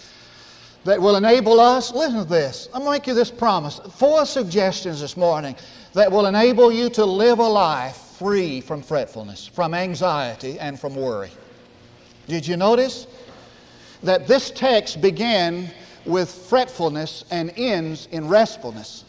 that 0.83 1.01
will 1.01 1.15
enable 1.15 1.59
us. 1.59 1.93
Listen 1.93 2.19
to 2.19 2.25
this. 2.25 2.67
I'm 2.73 2.81
going 2.81 2.85
to 2.85 2.91
make 2.91 3.07
you 3.07 3.13
this 3.13 3.31
promise. 3.31 3.79
Four 3.93 4.25
suggestions 4.25 5.01
this 5.01 5.15
morning 5.15 5.55
that 5.93 6.11
will 6.11 6.25
enable 6.25 6.71
you 6.71 6.89
to 6.91 7.05
live 7.05 7.39
a 7.39 7.47
life 7.47 7.97
free 7.97 8.61
from 8.61 8.81
fretfulness, 8.81 9.47
from 9.47 9.73
anxiety, 9.73 10.59
and 10.59 10.79
from 10.79 10.95
worry. 10.95 11.31
Did 12.27 12.47
you 12.47 12.57
notice 12.57 13.07
that 14.03 14.27
this 14.27 14.51
text 14.51 15.01
began 15.01 15.69
with 16.05 16.29
fretfulness 16.29 17.25
and 17.31 17.51
ends 17.57 18.07
in 18.11 18.27
restfulness? 18.27 19.04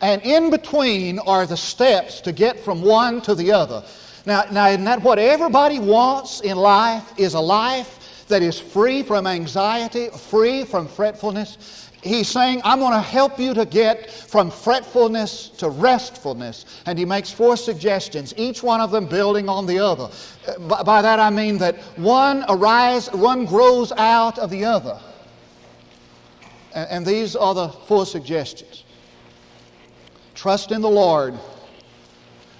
And 0.00 0.22
in 0.22 0.50
between 0.50 1.18
are 1.20 1.46
the 1.46 1.56
steps 1.56 2.20
to 2.22 2.32
get 2.32 2.60
from 2.60 2.82
one 2.82 3.20
to 3.22 3.34
the 3.34 3.52
other. 3.52 3.82
Now, 4.26 4.44
now, 4.50 4.68
isn't 4.68 4.84
that 4.84 5.02
what 5.02 5.18
everybody 5.18 5.78
wants 5.78 6.40
in 6.40 6.56
life? 6.56 7.12
Is 7.16 7.34
a 7.34 7.40
life 7.40 8.24
that 8.28 8.42
is 8.42 8.58
free 8.58 9.02
from 9.02 9.26
anxiety, 9.26 10.08
free 10.08 10.64
from 10.64 10.88
fretfulness. 10.88 11.90
He's 12.02 12.28
saying, 12.28 12.60
I'm 12.64 12.78
going 12.78 12.92
to 12.92 13.00
help 13.00 13.38
you 13.38 13.54
to 13.54 13.64
get 13.64 14.10
from 14.10 14.50
fretfulness 14.50 15.48
to 15.58 15.70
restfulness. 15.70 16.82
And 16.86 16.98
he 16.98 17.04
makes 17.04 17.30
four 17.30 17.56
suggestions, 17.56 18.34
each 18.36 18.62
one 18.62 18.80
of 18.80 18.90
them 18.90 19.06
building 19.06 19.48
on 19.48 19.66
the 19.66 19.78
other. 19.78 20.08
Uh, 20.46 20.58
by, 20.68 20.82
by 20.82 21.02
that 21.02 21.18
I 21.18 21.30
mean 21.30 21.58
that 21.58 21.76
one 21.96 22.44
arises, 22.48 23.12
one 23.12 23.44
grows 23.44 23.92
out 23.92 24.38
of 24.38 24.50
the 24.50 24.64
other. 24.64 25.00
And, 26.74 26.90
and 26.90 27.06
these 27.06 27.34
are 27.34 27.54
the 27.54 27.68
four 27.68 28.06
suggestions. 28.06 28.84
Trust 30.36 30.70
in 30.70 30.82
the 30.82 30.90
Lord. 30.90 31.34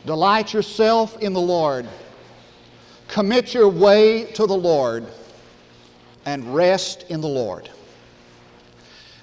Delight 0.06 0.54
yourself 0.54 1.18
in 1.18 1.34
the 1.34 1.40
Lord. 1.40 1.86
Commit 3.06 3.52
your 3.52 3.68
way 3.68 4.24
to 4.32 4.46
the 4.46 4.56
Lord 4.56 5.06
and 6.24 6.54
rest 6.54 7.04
in 7.10 7.20
the 7.20 7.28
Lord. 7.28 7.68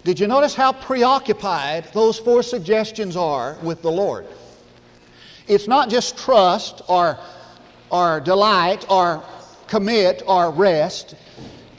Did 0.03 0.19
you 0.19 0.27
notice 0.27 0.53
how 0.53 0.71
preoccupied 0.71 1.91
those 1.93 2.19
four 2.19 2.43
suggestions 2.43 3.17
are 3.17 3.57
with 3.63 3.81
the 3.81 3.91
Lord? 3.91 4.27
It's 5.47 5.67
not 5.67 5.89
just 5.89 6.15
trust 6.15 6.83
or, 6.87 7.17
or 7.89 8.19
delight 8.19 8.85
or 8.87 9.23
commit 9.67 10.21
or 10.27 10.51
rest. 10.51 11.15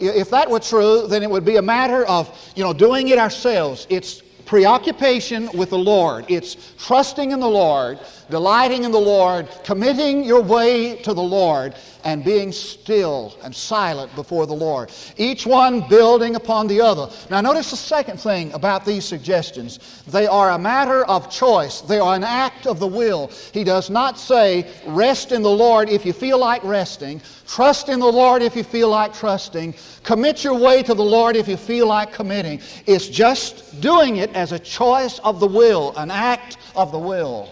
If 0.01 0.29
that 0.31 0.51
were 0.51 0.59
true, 0.59 1.07
then 1.07 1.23
it 1.23 1.31
would 1.31 1.45
be 1.45 1.57
a 1.57 1.63
matter 1.63 2.05
of 2.07 2.37
you 2.57 2.65
know, 2.65 2.73
doing 2.73 3.09
it 3.09 3.19
ourselves. 3.19 3.87
It's 3.89 4.24
preoccupation 4.47 5.51
with 5.57 5.71
the 5.71 5.79
Lord. 5.79 6.27
It's 6.29 6.57
trusting 6.79 7.31
in 7.31 7.41
the 7.41 7.49
Lord, 7.49 7.99
delighting 8.31 8.85
in 8.85 8.91
the 8.91 8.99
Lord, 8.99 9.49
committing 9.65 10.25
your 10.25 10.43
way 10.43 10.97
to 11.03 11.15
the 11.15 11.23
Lord, 11.23 11.75
and 12.05 12.23
being 12.23 12.53
still 12.53 13.35
and 13.43 13.55
silent 13.55 14.15
before 14.15 14.47
the 14.47 14.55
Lord. 14.55 14.93
Each 15.17 15.47
one 15.47 15.89
building 15.89 16.37
upon 16.37 16.67
the 16.67 16.81
other. 16.81 17.11
Now, 17.31 17.41
notice 17.41 17.71
the 17.71 17.77
second 17.77 18.21
thing 18.21 18.53
about 18.53 18.85
these 18.85 19.05
suggestions 19.05 20.03
they 20.07 20.27
are 20.27 20.51
a 20.51 20.59
matter 20.59 21.05
of 21.07 21.31
choice, 21.31 21.81
they 21.81 21.99
are 21.99 22.15
an 22.15 22.25
act 22.25 22.67
of 22.67 22.79
the 22.79 22.87
will. 22.87 23.31
He 23.53 23.65
does 23.65 23.89
not 23.89 24.19
say, 24.19 24.71
rest 24.87 25.33
in 25.33 25.43
the 25.43 25.51
Lord 25.51 25.89
if 25.89 26.05
you 26.05 26.13
feel 26.13 26.39
like 26.39 26.63
resting, 26.63 27.23
trust 27.47 27.89
in 27.89 28.01
the 28.01 28.07
Lord 28.07 28.43
if 28.43 28.55
you 28.55 28.65
feel 28.65 28.91
like 28.91 29.15
trusting, 29.15 29.75
commit 30.03 30.45
your 30.45 30.59
way 30.59 30.83
to 30.83 30.95
the 30.95 31.03
Lord 31.03 31.37
if 31.37 31.49
you 31.49 31.57
feel 31.57 31.87
like 31.87 32.13
committing. 32.13 32.61
It's 32.87 33.09
just 33.09 33.81
doing 33.81 34.17
it 34.17 34.31
as 34.35 34.53
a 34.53 34.59
choice 34.59 35.19
of 35.21 35.41
the 35.41 35.47
will, 35.47 35.95
an 35.97 36.11
act 36.11 36.59
of 36.77 36.93
the 36.93 36.99
will. 36.99 37.51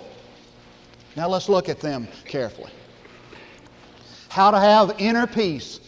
Now, 1.17 1.29
let's 1.29 1.49
look 1.49 1.69
at 1.69 1.81
them 1.81 2.09
carefully 2.25 2.73
how 4.33 4.51
to 4.51 4.59
have 4.59 4.95
inner 4.99 5.27
peace, 5.27 5.79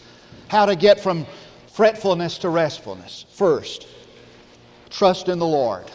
how 0.49 0.67
to 0.67 0.77
get 0.77 1.01
from 1.01 1.27
fretfulness 1.73 2.37
to 2.37 2.51
restfulness. 2.51 3.25
First, 3.31 3.89
trust 4.91 5.31
in 5.31 5.39
the 5.39 5.47
Lord. 5.47 5.91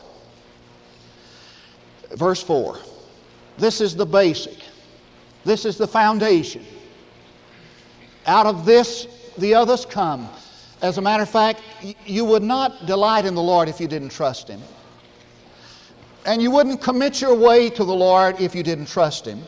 Verse 2.13 2.41
4. 2.41 2.79
This 3.59 3.81
is 3.81 3.95
the 3.95 4.05
basic. 4.05 4.57
This 5.45 5.63
is 5.63 5.77
the 5.77 5.87
foundation. 5.87 6.65
Out 8.25 8.47
of 8.47 8.65
this, 8.65 9.05
the 9.37 9.53
others 9.53 9.85
come. 9.85 10.27
As 10.81 10.97
a 10.97 11.01
matter 11.03 11.21
of 11.21 11.29
fact, 11.29 11.61
you 12.03 12.25
would 12.25 12.41
not 12.41 12.87
delight 12.87 13.25
in 13.25 13.35
the 13.35 13.43
Lord 13.43 13.69
if 13.69 13.79
you 13.79 13.87
didn't 13.87 14.09
trust 14.09 14.47
Him. 14.47 14.61
And 16.29 16.43
you 16.43 16.51
wouldn't 16.51 16.79
commit 16.79 17.21
your 17.21 17.33
way 17.33 17.71
to 17.71 17.83
the 17.83 17.95
Lord 17.95 18.39
if 18.39 18.53
you 18.53 18.61
didn't 18.61 18.85
trust 18.85 19.25
Him. 19.25 19.41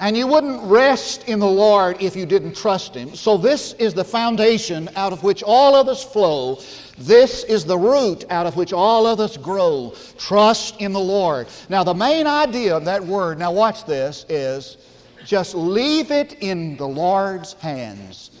And 0.00 0.16
you 0.16 0.26
wouldn't 0.26 0.60
rest 0.64 1.28
in 1.28 1.38
the 1.38 1.46
Lord 1.46 2.02
if 2.02 2.16
you 2.16 2.26
didn't 2.26 2.56
trust 2.56 2.96
Him. 2.96 3.14
So, 3.14 3.36
this 3.36 3.74
is 3.74 3.94
the 3.94 4.02
foundation 4.02 4.88
out 4.96 5.12
of 5.12 5.22
which 5.22 5.44
all 5.44 5.76
others 5.76 6.02
flow. 6.02 6.60
This 6.98 7.44
is 7.44 7.64
the 7.64 7.78
root 7.78 8.24
out 8.28 8.44
of 8.44 8.56
which 8.56 8.72
all 8.72 9.06
others 9.06 9.36
grow. 9.36 9.94
Trust 10.18 10.80
in 10.80 10.92
the 10.92 10.98
Lord. 10.98 11.46
Now, 11.68 11.84
the 11.84 11.94
main 11.94 12.26
idea 12.26 12.76
of 12.76 12.84
that 12.86 13.04
word, 13.04 13.38
now 13.38 13.52
watch 13.52 13.84
this, 13.84 14.26
is 14.28 14.78
just 15.24 15.54
leave 15.54 16.10
it 16.10 16.38
in 16.40 16.76
the 16.76 16.88
Lord's 16.88 17.52
hands. 17.52 18.32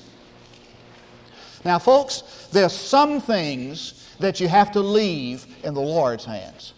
Now, 1.64 1.78
folks, 1.78 2.48
there's 2.50 2.72
some 2.72 3.20
things 3.20 4.08
that 4.18 4.40
you 4.40 4.48
have 4.48 4.72
to 4.72 4.80
leave 4.80 5.46
in 5.62 5.72
the 5.74 5.80
Lord's 5.80 6.24
hands. 6.24 6.72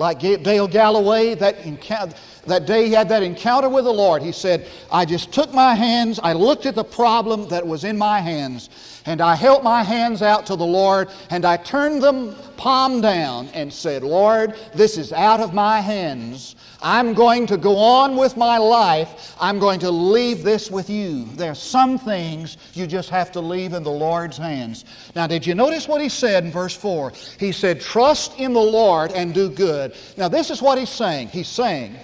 Like 0.00 0.20
Dale 0.20 0.66
Galloway, 0.66 1.34
that 1.34 1.58
encounter 1.66 2.16
that 2.46 2.64
day 2.64 2.86
he 2.86 2.92
had 2.94 3.10
that 3.10 3.22
encounter 3.22 3.68
with 3.68 3.84
the 3.84 3.92
Lord, 3.92 4.22
he 4.22 4.32
said, 4.32 4.66
I 4.90 5.04
just 5.04 5.30
took 5.30 5.52
my 5.52 5.74
hands, 5.74 6.18
I 6.22 6.32
looked 6.32 6.64
at 6.64 6.74
the 6.74 6.82
problem 6.82 7.48
that 7.48 7.66
was 7.66 7.84
in 7.84 7.98
my 7.98 8.18
hands, 8.18 8.70
and 9.04 9.20
I 9.20 9.34
held 9.34 9.62
my 9.62 9.82
hands 9.82 10.22
out 10.22 10.46
to 10.46 10.56
the 10.56 10.64
Lord, 10.64 11.10
and 11.28 11.44
I 11.44 11.58
turned 11.58 12.02
them 12.02 12.34
palm 12.56 13.02
down 13.02 13.48
and 13.48 13.70
said, 13.70 14.02
Lord, 14.02 14.56
this 14.74 14.96
is 14.96 15.12
out 15.12 15.40
of 15.40 15.52
my 15.52 15.82
hands. 15.82 16.56
I'm 16.82 17.12
going 17.14 17.46
to 17.46 17.56
go 17.56 17.76
on 17.76 18.16
with 18.16 18.36
my 18.36 18.58
life. 18.58 19.34
I'm 19.40 19.58
going 19.58 19.80
to 19.80 19.90
leave 19.90 20.42
this 20.42 20.70
with 20.70 20.88
you. 20.88 21.24
There 21.34 21.50
are 21.50 21.54
some 21.54 21.98
things 21.98 22.56
you 22.74 22.86
just 22.86 23.10
have 23.10 23.30
to 23.32 23.40
leave 23.40 23.72
in 23.72 23.82
the 23.82 23.90
Lord's 23.90 24.38
hands. 24.38 24.84
Now, 25.14 25.26
did 25.26 25.46
you 25.46 25.54
notice 25.54 25.86
what 25.86 26.00
he 26.00 26.08
said 26.08 26.44
in 26.44 26.50
verse 26.50 26.74
4? 26.74 27.12
He 27.38 27.52
said, 27.52 27.80
Trust 27.80 28.38
in 28.38 28.52
the 28.52 28.60
Lord 28.60 29.12
and 29.12 29.34
do 29.34 29.50
good. 29.50 29.94
Now, 30.16 30.28
this 30.28 30.50
is 30.50 30.62
what 30.62 30.78
he's 30.78 30.90
saying. 30.90 31.28
He's 31.28 31.48
saying, 31.48 31.96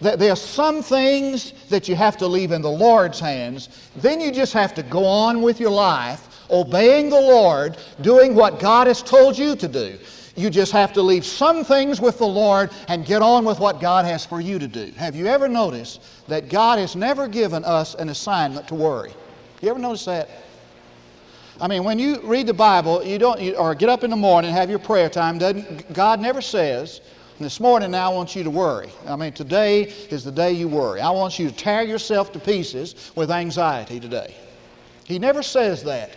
that 0.00 0.18
there 0.18 0.32
are 0.32 0.36
some 0.36 0.82
things 0.82 1.52
that 1.68 1.88
you 1.88 1.94
have 1.94 2.16
to 2.18 2.26
leave 2.26 2.52
in 2.52 2.62
the 2.62 2.70
Lord's 2.70 3.20
hands. 3.20 3.68
Then 3.96 4.20
you 4.20 4.32
just 4.32 4.52
have 4.52 4.74
to 4.74 4.82
go 4.82 5.04
on 5.04 5.42
with 5.42 5.60
your 5.60 5.70
life, 5.70 6.28
obeying 6.50 7.10
the 7.10 7.20
Lord, 7.20 7.76
doing 8.00 8.34
what 8.34 8.58
God 8.58 8.86
has 8.86 9.02
told 9.02 9.38
you 9.38 9.56
to 9.56 9.68
do. 9.68 9.98
You 10.36 10.50
just 10.50 10.72
have 10.72 10.92
to 10.94 11.02
leave 11.02 11.24
some 11.24 11.64
things 11.64 12.00
with 12.00 12.18
the 12.18 12.26
Lord 12.26 12.70
and 12.88 13.06
get 13.06 13.22
on 13.22 13.44
with 13.44 13.60
what 13.60 13.80
God 13.80 14.04
has 14.04 14.26
for 14.26 14.40
you 14.40 14.58
to 14.58 14.66
do. 14.66 14.92
Have 14.96 15.14
you 15.14 15.26
ever 15.26 15.48
noticed 15.48 16.00
that 16.26 16.48
God 16.48 16.78
has 16.78 16.96
never 16.96 17.28
given 17.28 17.64
us 17.64 17.94
an 17.94 18.08
assignment 18.08 18.66
to 18.68 18.74
worry? 18.74 19.12
You 19.62 19.70
ever 19.70 19.78
notice 19.78 20.04
that? 20.06 20.28
I 21.60 21.68
mean, 21.68 21.84
when 21.84 22.00
you 22.00 22.20
read 22.22 22.48
the 22.48 22.54
Bible, 22.54 23.04
you 23.04 23.16
don't, 23.16 23.40
or 23.56 23.76
get 23.76 23.88
up 23.88 24.02
in 24.02 24.10
the 24.10 24.16
morning 24.16 24.50
and 24.50 24.58
have 24.58 24.68
your 24.68 24.80
prayer 24.80 25.08
time, 25.08 25.38
doesn't, 25.38 25.92
God 25.92 26.20
never 26.20 26.42
says, 26.42 27.00
this 27.38 27.60
morning 27.60 27.92
now 27.92 28.10
I 28.10 28.14
want 28.14 28.34
you 28.34 28.42
to 28.42 28.50
worry. 28.50 28.90
I 29.06 29.16
mean, 29.16 29.32
today 29.32 29.82
is 29.82 30.24
the 30.24 30.32
day 30.32 30.52
you 30.52 30.68
worry. 30.68 31.00
I 31.00 31.10
want 31.10 31.38
you 31.38 31.48
to 31.48 31.54
tear 31.54 31.82
yourself 31.82 32.32
to 32.32 32.40
pieces 32.40 33.12
with 33.14 33.30
anxiety 33.30 34.00
today. 34.00 34.34
He 35.04 35.18
never 35.18 35.42
says 35.42 35.82
that. 35.84 36.16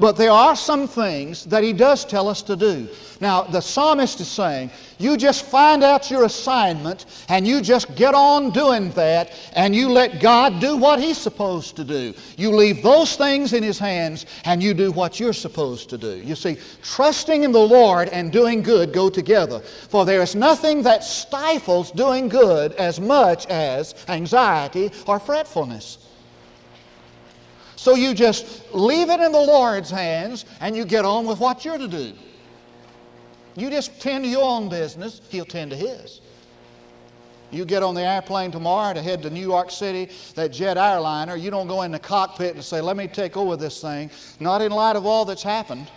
But 0.00 0.16
there 0.16 0.30
are 0.30 0.56
some 0.56 0.88
things 0.88 1.44
that 1.44 1.62
he 1.62 1.74
does 1.74 2.06
tell 2.06 2.26
us 2.26 2.40
to 2.42 2.56
do. 2.56 2.88
Now, 3.20 3.42
the 3.42 3.60
psalmist 3.60 4.18
is 4.20 4.28
saying, 4.28 4.70
you 4.98 5.18
just 5.18 5.44
find 5.44 5.84
out 5.84 6.10
your 6.10 6.24
assignment 6.24 7.04
and 7.28 7.46
you 7.46 7.60
just 7.60 7.94
get 7.96 8.14
on 8.14 8.50
doing 8.50 8.92
that 8.92 9.32
and 9.52 9.76
you 9.76 9.90
let 9.90 10.18
God 10.18 10.58
do 10.58 10.78
what 10.78 11.00
he's 11.00 11.18
supposed 11.18 11.76
to 11.76 11.84
do. 11.84 12.14
You 12.38 12.50
leave 12.50 12.82
those 12.82 13.16
things 13.16 13.52
in 13.52 13.62
his 13.62 13.78
hands 13.78 14.24
and 14.46 14.62
you 14.62 14.72
do 14.72 14.90
what 14.90 15.20
you're 15.20 15.34
supposed 15.34 15.90
to 15.90 15.98
do. 15.98 16.16
You 16.24 16.34
see, 16.34 16.56
trusting 16.82 17.44
in 17.44 17.52
the 17.52 17.58
Lord 17.58 18.08
and 18.08 18.32
doing 18.32 18.62
good 18.62 18.94
go 18.94 19.10
together. 19.10 19.60
For 19.60 20.06
there 20.06 20.22
is 20.22 20.34
nothing 20.34 20.82
that 20.84 21.04
stifles 21.04 21.90
doing 21.90 22.30
good 22.30 22.72
as 22.72 22.98
much 22.98 23.46
as 23.48 23.94
anxiety 24.08 24.90
or 25.06 25.18
fretfulness. 25.18 25.98
So 27.80 27.94
you 27.94 28.12
just 28.12 28.74
leave 28.74 29.08
it 29.08 29.20
in 29.20 29.32
the 29.32 29.40
Lord's 29.40 29.90
hands 29.90 30.44
and 30.60 30.76
you 30.76 30.84
get 30.84 31.06
on 31.06 31.24
with 31.24 31.40
what 31.40 31.64
you're 31.64 31.78
to 31.78 31.88
do. 31.88 32.12
You 33.56 33.70
just 33.70 33.98
tend 34.02 34.24
to 34.24 34.30
your 34.30 34.44
own 34.44 34.68
business, 34.68 35.22
He'll 35.30 35.46
tend 35.46 35.70
to 35.70 35.78
His. 35.78 36.20
You 37.50 37.64
get 37.64 37.82
on 37.82 37.94
the 37.94 38.02
airplane 38.02 38.50
tomorrow 38.50 38.92
to 38.92 39.00
head 39.00 39.22
to 39.22 39.30
New 39.30 39.40
York 39.40 39.70
City, 39.70 40.10
that 40.34 40.52
jet 40.52 40.76
airliner, 40.76 41.36
you 41.36 41.50
don't 41.50 41.68
go 41.68 41.80
in 41.80 41.90
the 41.90 41.98
cockpit 41.98 42.54
and 42.54 42.62
say, 42.62 42.82
let 42.82 42.98
me 42.98 43.08
take 43.08 43.38
over 43.38 43.56
this 43.56 43.80
thing. 43.80 44.10
Not 44.40 44.60
in 44.60 44.72
light 44.72 44.96
of 44.96 45.06
all 45.06 45.24
that's 45.24 45.42
happened. 45.42 45.90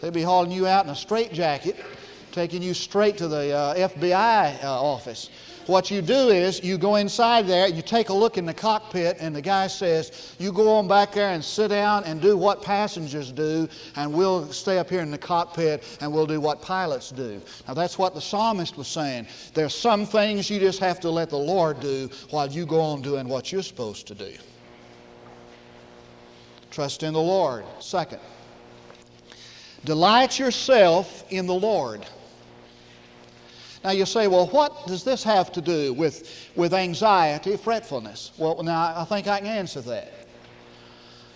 They'd 0.00 0.14
be 0.14 0.22
hauling 0.22 0.50
you 0.50 0.66
out 0.66 0.86
in 0.86 0.90
a 0.90 0.96
straitjacket, 0.96 1.76
taking 2.32 2.62
you 2.62 2.72
straight 2.72 3.18
to 3.18 3.28
the 3.28 3.52
uh, 3.54 3.74
FBI 3.74 4.64
uh, 4.64 4.82
office. 4.82 5.28
What 5.70 5.88
you 5.88 6.02
do 6.02 6.30
is 6.30 6.64
you 6.64 6.76
go 6.78 6.96
inside 6.96 7.46
there, 7.46 7.68
you 7.68 7.80
take 7.80 8.08
a 8.08 8.12
look 8.12 8.36
in 8.36 8.44
the 8.44 8.52
cockpit, 8.52 9.18
and 9.20 9.36
the 9.36 9.40
guy 9.40 9.68
says, 9.68 10.34
You 10.40 10.50
go 10.50 10.68
on 10.74 10.88
back 10.88 11.12
there 11.12 11.28
and 11.28 11.44
sit 11.44 11.68
down 11.68 12.02
and 12.02 12.20
do 12.20 12.36
what 12.36 12.60
passengers 12.60 13.30
do, 13.30 13.68
and 13.94 14.12
we'll 14.12 14.52
stay 14.52 14.78
up 14.80 14.90
here 14.90 15.00
in 15.00 15.12
the 15.12 15.18
cockpit 15.18 15.84
and 16.00 16.12
we'll 16.12 16.26
do 16.26 16.40
what 16.40 16.60
pilots 16.60 17.12
do. 17.12 17.40
Now, 17.68 17.74
that's 17.74 17.98
what 17.98 18.14
the 18.14 18.20
psalmist 18.20 18.76
was 18.76 18.88
saying. 18.88 19.28
There's 19.54 19.72
some 19.72 20.06
things 20.06 20.50
you 20.50 20.58
just 20.58 20.80
have 20.80 20.98
to 21.00 21.10
let 21.10 21.30
the 21.30 21.38
Lord 21.38 21.78
do 21.78 22.10
while 22.30 22.50
you 22.50 22.66
go 22.66 22.80
on 22.80 23.00
doing 23.00 23.28
what 23.28 23.52
you're 23.52 23.62
supposed 23.62 24.08
to 24.08 24.14
do. 24.16 24.32
Trust 26.72 27.04
in 27.04 27.12
the 27.12 27.22
Lord. 27.22 27.64
Second, 27.78 28.18
delight 29.84 30.36
yourself 30.36 31.24
in 31.30 31.46
the 31.46 31.54
Lord. 31.54 32.04
Now 33.82 33.90
you 33.92 34.04
say, 34.04 34.28
well, 34.28 34.46
what 34.48 34.86
does 34.86 35.04
this 35.04 35.22
have 35.24 35.50
to 35.52 35.60
do 35.60 35.92
with, 35.94 36.50
with 36.54 36.74
anxiety, 36.74 37.56
fretfulness? 37.56 38.32
Well, 38.36 38.62
now 38.62 38.94
I 38.96 39.04
think 39.04 39.26
I 39.26 39.38
can 39.38 39.46
answer 39.46 39.80
that. 39.82 40.12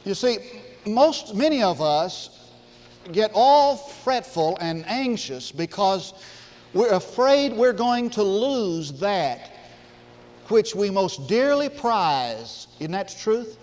You 0.05 0.15
see, 0.15 0.39
most, 0.85 1.35
many 1.35 1.63
of 1.63 1.81
us 1.81 2.51
get 3.13 3.31
all 3.35 3.77
fretful 3.77 4.59
and 4.61 4.85
anxious 4.87 5.51
because 5.53 6.13
we're 6.75 6.93
afraid 6.93 7.53
we're 7.53 7.73
going 7.73 8.11
to 8.11 8.23
lose 8.23 8.93
that 9.01 9.51
which 10.49 10.75
we 10.75 10.91
most 10.91 11.27
dearly 11.27 11.71
prize. 11.71 12.67
Isn't 12.79 12.93
that 12.93 13.09
the 13.09 13.19
truth? 13.19 13.59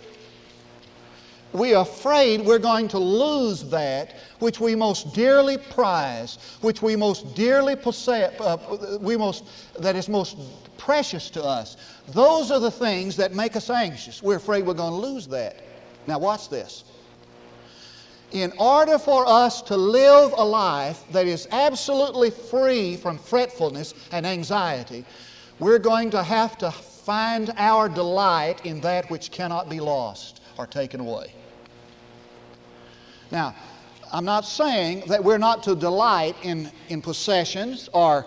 We 1.53 1.73
are 1.73 1.81
afraid 1.81 2.41
we're 2.41 2.59
going 2.59 2.87
to 2.89 2.99
lose 2.99 3.63
that 3.69 4.15
which 4.39 4.59
we 4.59 4.75
most 4.75 5.13
dearly 5.13 5.57
prize, 5.57 6.37
which 6.61 6.81
we 6.81 6.95
most 6.95 7.35
dearly 7.35 7.75
possess, 7.75 8.39
uh, 8.39 8.97
we 9.01 9.17
most, 9.17 9.45
that 9.79 9.95
is 9.95 10.07
most 10.07 10.37
precious 10.77 11.29
to 11.29 11.43
us. 11.43 11.77
Those 12.09 12.51
are 12.51 12.59
the 12.59 12.71
things 12.71 13.15
that 13.17 13.33
make 13.33 13.55
us 13.55 13.69
anxious. 13.69 14.23
We're 14.23 14.37
afraid 14.37 14.65
we're 14.65 14.73
going 14.73 14.99
to 15.01 15.07
lose 15.07 15.27
that. 15.27 15.57
Now, 16.07 16.19
watch 16.19 16.49
this. 16.49 16.85
In 18.31 18.53
order 18.57 18.97
for 18.97 19.27
us 19.27 19.61
to 19.63 19.75
live 19.75 20.33
a 20.37 20.43
life 20.43 21.03
that 21.11 21.27
is 21.27 21.49
absolutely 21.51 22.29
free 22.29 22.95
from 22.95 23.17
fretfulness 23.17 23.93
and 24.13 24.25
anxiety, 24.25 25.05
we're 25.59 25.79
going 25.79 26.09
to 26.11 26.23
have 26.23 26.57
to 26.59 26.71
find 26.71 27.51
our 27.57 27.89
delight 27.89 28.65
in 28.65 28.79
that 28.81 29.09
which 29.09 29.31
cannot 29.31 29.69
be 29.69 29.81
lost 29.81 30.41
or 30.57 30.65
taken 30.65 31.01
away. 31.01 31.33
Now, 33.31 33.55
I'm 34.11 34.25
not 34.25 34.45
saying 34.45 35.03
that 35.07 35.23
we're 35.23 35.37
not 35.37 35.63
to 35.63 35.75
delight 35.75 36.35
in, 36.43 36.69
in 36.89 37.01
possessions 37.01 37.89
or 37.93 38.25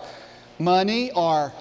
money 0.57 1.11
or, 1.11 1.53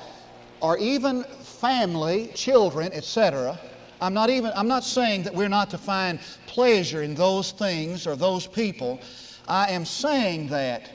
or 0.60 0.78
even 0.78 1.24
family, 1.24 2.30
children, 2.34 2.90
etc. 2.92 3.58
I'm 4.00 4.14
not 4.14 4.30
even 4.30 4.52
I'm 4.54 4.68
not 4.68 4.84
saying 4.84 5.22
that 5.24 5.34
we're 5.34 5.48
not 5.48 5.70
to 5.70 5.78
find 5.78 6.18
pleasure 6.46 7.02
in 7.02 7.14
those 7.14 7.52
things 7.52 8.06
or 8.06 8.16
those 8.16 8.46
people. 8.46 9.00
I 9.46 9.70
am 9.70 9.84
saying 9.84 10.48
that 10.48 10.90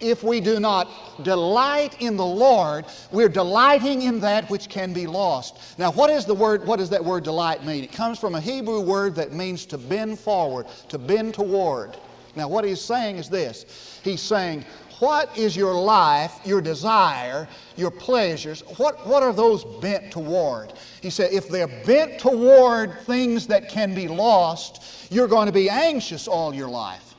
if 0.00 0.22
we 0.22 0.40
do 0.40 0.60
not 0.60 1.22
delight 1.22 2.00
in 2.00 2.16
the 2.16 2.24
Lord, 2.24 2.86
we're 3.12 3.28
delighting 3.28 4.02
in 4.02 4.20
that 4.20 4.48
which 4.50 4.68
can 4.68 4.92
be 4.92 5.06
lost. 5.06 5.78
Now, 5.78 5.92
what 5.92 6.10
is 6.10 6.24
the 6.24 6.34
word, 6.34 6.66
what 6.66 6.78
does 6.78 6.90
that 6.90 7.04
word 7.04 7.24
delight 7.24 7.64
mean? 7.64 7.84
It 7.84 7.92
comes 7.92 8.18
from 8.18 8.34
a 8.34 8.40
Hebrew 8.40 8.80
word 8.80 9.14
that 9.16 9.32
means 9.32 9.66
to 9.66 9.78
bend 9.78 10.18
forward, 10.18 10.66
to 10.88 10.98
bend 10.98 11.34
toward. 11.34 11.96
Now, 12.36 12.48
what 12.48 12.64
he's 12.64 12.80
saying 12.80 13.16
is 13.16 13.28
this. 13.28 14.00
He's 14.02 14.20
saying, 14.20 14.64
what 15.00 15.36
is 15.36 15.56
your 15.56 15.74
life, 15.74 16.38
your 16.44 16.60
desire, 16.60 17.48
your 17.76 17.90
pleasures? 17.90 18.62
What, 18.76 19.06
what 19.06 19.22
are 19.22 19.32
those 19.32 19.64
bent 19.80 20.12
toward? 20.12 20.74
He 21.00 21.08
said, 21.08 21.32
if 21.32 21.48
they're 21.48 21.66
bent 21.84 22.20
toward 22.20 23.00
things 23.00 23.46
that 23.46 23.70
can 23.70 23.94
be 23.94 24.08
lost, 24.08 25.10
you're 25.10 25.26
going 25.26 25.46
to 25.46 25.52
be 25.52 25.70
anxious 25.70 26.28
all 26.28 26.54
your 26.54 26.68
life 26.68 27.09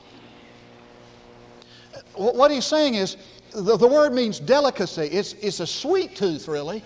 what 2.14 2.50
he's 2.50 2.66
saying 2.66 2.94
is 2.94 3.16
the, 3.52 3.76
the 3.76 3.86
word 3.86 4.12
means 4.12 4.40
delicacy. 4.40 5.02
It's, 5.02 5.34
it's 5.34 5.60
a 5.60 5.66
sweet 5.66 6.16
tooth, 6.16 6.48
really. 6.48 6.82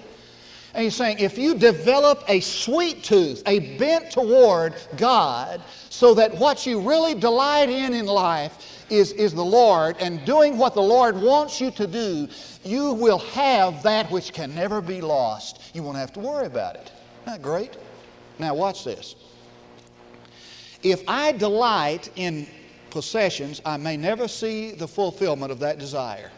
And 0.74 0.84
he's 0.84 0.94
saying 0.94 1.18
if 1.20 1.38
you 1.38 1.54
develop 1.54 2.22
a 2.28 2.40
sweet 2.40 3.02
tooth, 3.02 3.42
a 3.46 3.76
bent 3.78 4.10
toward 4.10 4.74
God, 4.96 5.62
so 5.88 6.12
that 6.14 6.36
what 6.36 6.66
you 6.66 6.80
really 6.80 7.14
delight 7.14 7.70
in 7.70 7.94
in 7.94 8.04
life 8.04 8.84
is, 8.90 9.12
is 9.12 9.32
the 9.32 9.44
Lord 9.44 9.96
and 10.00 10.22
doing 10.24 10.58
what 10.58 10.74
the 10.74 10.82
Lord 10.82 11.20
wants 11.20 11.60
you 11.60 11.70
to 11.72 11.86
do, 11.86 12.28
you 12.62 12.92
will 12.92 13.18
have 13.18 13.82
that 13.84 14.10
which 14.10 14.32
can 14.32 14.54
never 14.54 14.80
be 14.80 15.00
lost. 15.00 15.62
You 15.74 15.82
won't 15.82 15.96
have 15.96 16.12
to 16.12 16.20
worry 16.20 16.46
about 16.46 16.74
it. 16.74 16.92
Isn't 17.22 17.32
that 17.32 17.42
great? 17.42 17.76
Now, 18.38 18.54
watch 18.54 18.84
this. 18.84 19.14
If 20.82 21.02
I 21.08 21.32
delight 21.32 22.10
in 22.16 22.46
possessions, 22.96 23.60
I 23.66 23.76
may 23.76 23.98
never 23.98 24.26
see 24.26 24.70
the 24.70 24.88
fulfillment 24.88 25.52
of 25.52 25.58
that 25.58 25.78
desire. 25.78 26.30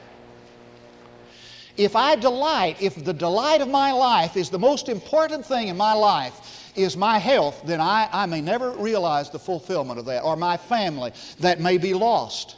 If 1.77 1.95
I 1.95 2.17
delight, 2.17 2.83
if 2.83 3.05
the 3.05 3.13
delight 3.13 3.61
of 3.61 3.69
my 3.69 3.93
life 3.93 4.37
is 4.37 4.51
the 4.51 4.59
most 4.59 4.89
important 4.89 5.47
thing 5.47 5.69
in 5.69 5.77
my 5.77 5.93
life, 5.93 6.73
is 6.75 6.97
my 6.97 7.19
health, 7.21 7.63
then 7.65 7.81
I, 7.81 8.09
I 8.13 8.27
may 8.27 8.41
never 8.41 8.73
realize 8.73 9.31
the 9.31 9.39
fulfillment 9.39 10.01
of 10.01 10.07
that, 10.07 10.25
or 10.25 10.35
my 10.35 10.57
family 10.57 11.13
that 11.39 11.61
may 11.61 11.79
be 11.79 11.95
lost. 11.95 12.57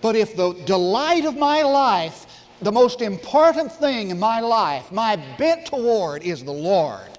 But 0.00 0.16
if 0.16 0.34
the 0.34 0.54
delight 0.64 1.26
of 1.26 1.36
my 1.36 1.60
life, 1.62 2.24
the 2.62 2.72
most 2.72 3.02
important 3.02 3.70
thing 3.70 4.08
in 4.08 4.18
my 4.18 4.40
life, 4.40 4.90
my 4.90 5.16
bent 5.36 5.66
toward 5.66 6.22
is 6.22 6.42
the 6.42 6.50
Lord, 6.50 7.10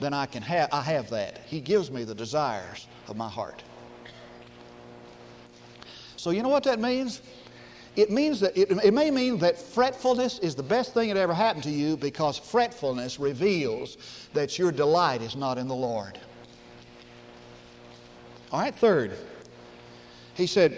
then 0.00 0.12
I 0.12 0.26
can 0.26 0.42
have 0.42 0.70
I 0.72 0.82
have 0.82 1.08
that. 1.10 1.38
He 1.46 1.60
gives 1.60 1.88
me 1.88 2.02
the 2.02 2.16
desires 2.16 2.88
of 3.06 3.16
my 3.16 3.28
heart. 3.28 3.62
So 6.26 6.32
you 6.32 6.42
know 6.42 6.48
what 6.48 6.64
that 6.64 6.80
means? 6.80 7.22
It 7.94 8.10
means 8.10 8.40
that 8.40 8.56
it, 8.56 8.72
it 8.84 8.92
may 8.92 9.12
mean 9.12 9.38
that 9.38 9.56
fretfulness 9.56 10.40
is 10.40 10.56
the 10.56 10.62
best 10.64 10.92
thing 10.92 11.06
that 11.06 11.16
ever 11.16 11.32
happened 11.32 11.62
to 11.62 11.70
you 11.70 11.96
because 11.96 12.36
fretfulness 12.36 13.20
reveals 13.20 13.96
that 14.34 14.58
your 14.58 14.72
delight 14.72 15.22
is 15.22 15.36
not 15.36 15.56
in 15.56 15.68
the 15.68 15.74
Lord. 15.76 16.18
All 18.50 18.58
right, 18.58 18.74
third, 18.74 19.16
he 20.34 20.48
said, 20.48 20.76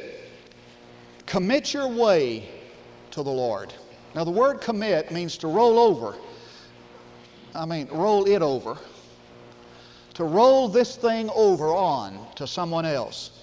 commit 1.25 1.73
your 1.73 1.89
way 1.89 2.47
to 3.13 3.23
the 3.23 3.31
Lord. 3.31 3.73
Now, 4.15 4.25
the 4.25 4.31
word 4.31 4.61
commit 4.61 5.11
means 5.11 5.39
to 5.39 5.49
roll 5.49 5.79
over. 5.79 6.15
I 7.55 7.65
mean, 7.65 7.89
roll 7.91 8.27
it 8.29 8.43
over. 8.43 8.77
To 10.13 10.25
roll 10.25 10.69
this 10.69 10.97
thing 10.97 11.31
over 11.35 11.69
on 11.69 12.27
to 12.35 12.47
someone 12.47 12.85
else. 12.85 13.38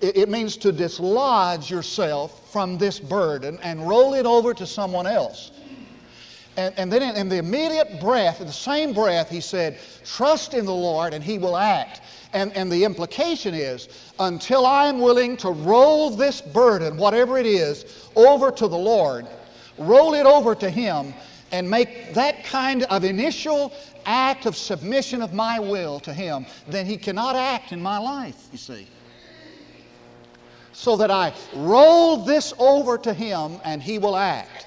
It, 0.00 0.28
means 0.28 0.56
to 0.58 0.72
dislodge 0.72 1.70
yourself 1.70 2.50
from 2.52 2.78
this 2.78 2.98
burden 2.98 3.58
and 3.62 3.88
roll 3.88 4.14
it 4.14 4.26
over 4.26 4.52
to 4.54 4.66
someone 4.66 5.06
else. 5.06 5.52
And, 6.56 6.74
and 6.76 6.92
then 6.92 7.02
in, 7.02 7.16
in, 7.16 7.28
the 7.28 7.38
immediate 7.38 8.00
breath, 8.00 8.40
in 8.40 8.46
the 8.46 8.52
same 8.52 8.92
breath, 8.92 9.28
he 9.28 9.40
said, 9.40 9.78
Trust 10.04 10.54
in 10.54 10.64
the 10.64 10.74
Lord 10.74 11.12
and 11.14 11.22
he 11.22 11.38
will 11.38 11.56
act. 11.56 12.00
And, 12.32 12.52
and 12.56 12.70
the 12.70 12.84
implication 12.84 13.54
is, 13.54 13.88
until 14.18 14.66
I'm 14.66 15.00
willing 15.00 15.36
to 15.38 15.50
roll 15.50 16.10
this 16.10 16.40
burden, 16.40 16.96
whatever 16.96 17.38
it 17.38 17.46
is, 17.46 18.08
over 18.16 18.50
to 18.50 18.68
the 18.68 18.78
Lord, 18.78 19.26
roll 19.78 20.14
it 20.14 20.26
over 20.26 20.54
to 20.56 20.70
him, 20.70 21.14
and 21.52 21.68
make 21.68 22.14
that 22.14 22.44
kind 22.44 22.82
of 22.84 23.04
initial 23.04 23.72
act 24.06 24.46
of 24.46 24.56
submission 24.56 25.22
of 25.22 25.32
my 25.32 25.60
will 25.60 26.00
to 26.00 26.12
him, 26.12 26.46
then 26.68 26.86
he 26.86 26.96
cannot 26.96 27.36
act 27.36 27.70
in 27.72 27.80
my 27.80 27.98
life, 27.98 28.48
you 28.50 28.58
see 28.58 28.88
so 30.74 30.96
that 30.96 31.10
I 31.10 31.32
roll 31.54 32.18
this 32.18 32.52
over 32.58 32.98
to 32.98 33.14
him 33.14 33.58
and 33.64 33.82
he 33.82 33.98
will 33.98 34.16
act. 34.16 34.66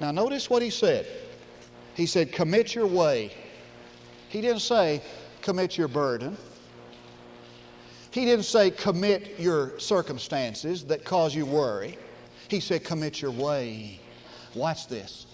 Now, 0.00 0.10
notice 0.10 0.50
what 0.50 0.62
he 0.62 0.70
said. 0.70 1.06
He 1.94 2.06
said, 2.06 2.32
Commit 2.32 2.74
your 2.74 2.86
way. 2.86 3.32
He 4.28 4.40
didn't 4.40 4.60
say, 4.60 5.02
Commit 5.42 5.78
your 5.78 5.88
burden. 5.88 6.36
He 8.10 8.24
didn't 8.24 8.44
say, 8.44 8.70
Commit 8.70 9.38
your 9.38 9.78
circumstances 9.78 10.84
that 10.86 11.04
cause 11.04 11.34
you 11.34 11.46
worry. 11.46 11.98
He 12.48 12.60
said, 12.60 12.82
Commit 12.82 13.20
your 13.20 13.30
way. 13.30 14.00
Watch 14.54 14.88
this. 14.88 15.26